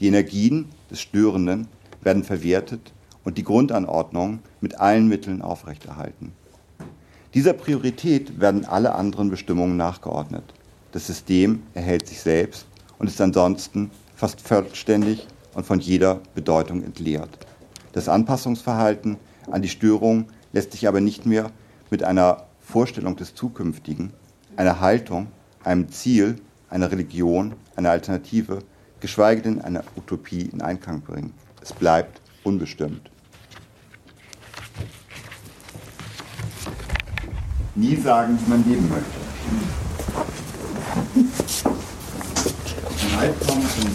[0.00, 1.68] Die Energien des Störenden
[2.00, 6.32] werden verwertet und die Grundanordnung mit allen Mitteln aufrechterhalten.
[7.34, 10.54] Dieser Priorität werden alle anderen Bestimmungen nachgeordnet.
[10.92, 12.66] Das System erhält sich selbst
[12.98, 17.30] und ist ansonsten fast vollständig und von jeder Bedeutung entleert.
[17.92, 19.16] Das Anpassungsverhalten
[19.50, 21.50] an die Störung lässt sich aber nicht mehr
[21.90, 24.12] mit einer Vorstellung des Zukünftigen,
[24.56, 25.28] einer Haltung,
[25.64, 26.36] einem Ziel,
[26.68, 28.58] einer Religion, einer Alternative,
[29.00, 31.32] geschweige denn einer Utopie in Einklang bringen.
[31.62, 33.10] Es bleibt unbestimmt.
[37.74, 39.91] Nie sagen, wie man leben möchte.
[43.22, 43.94] Albtraum von dem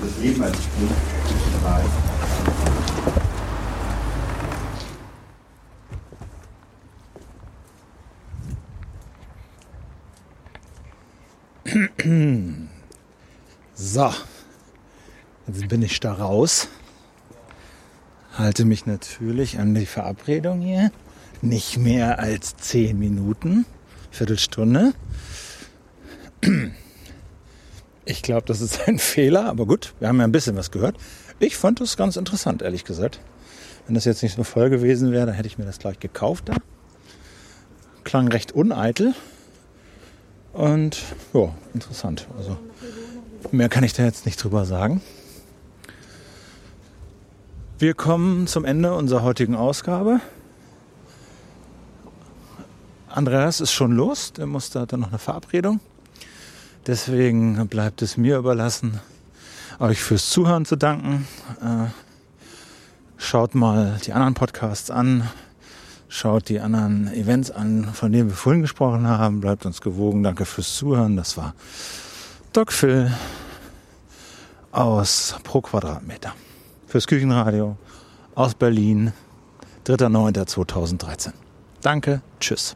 [0.00, 0.90] Das Leben als Kind
[1.26, 1.84] ist frei.
[13.74, 14.14] So,
[15.48, 16.68] jetzt bin ich da raus.
[18.38, 20.90] Halte mich natürlich an die Verabredung hier.
[21.42, 23.66] Nicht mehr als zehn Minuten,
[24.10, 24.94] Viertelstunde.
[28.04, 30.96] Ich glaube, das ist ein Fehler, aber gut, wir haben ja ein bisschen was gehört.
[31.38, 33.20] Ich fand das ganz interessant, ehrlich gesagt.
[33.86, 36.48] Wenn das jetzt nicht so voll gewesen wäre, dann hätte ich mir das gleich gekauft
[36.48, 36.54] da.
[38.04, 39.14] Klang recht uneitel.
[40.52, 42.26] Und ja, interessant.
[42.36, 42.56] Also
[43.52, 45.00] mehr kann ich da jetzt nicht drüber sagen.
[47.78, 50.20] Wir kommen zum Ende unserer heutigen Ausgabe.
[53.08, 55.80] Andreas ist schon los, der muss da dann noch eine Verabredung.
[56.86, 59.00] Deswegen bleibt es mir überlassen,
[59.78, 61.26] euch fürs Zuhören zu danken.
[61.60, 61.86] Äh,
[63.18, 65.28] schaut mal die anderen Podcasts an,
[66.12, 69.40] Schaut die anderen Events an, von denen wir vorhin gesprochen haben.
[69.40, 70.24] Bleibt uns gewogen.
[70.24, 71.16] Danke fürs Zuhören.
[71.16, 71.54] Das war
[72.52, 73.12] Doc Phil
[74.72, 76.34] aus Pro Quadratmeter.
[76.88, 77.76] Fürs Küchenradio
[78.34, 79.12] aus Berlin.
[79.86, 81.32] 3.9.2013.
[81.80, 82.22] Danke.
[82.40, 82.74] Tschüss.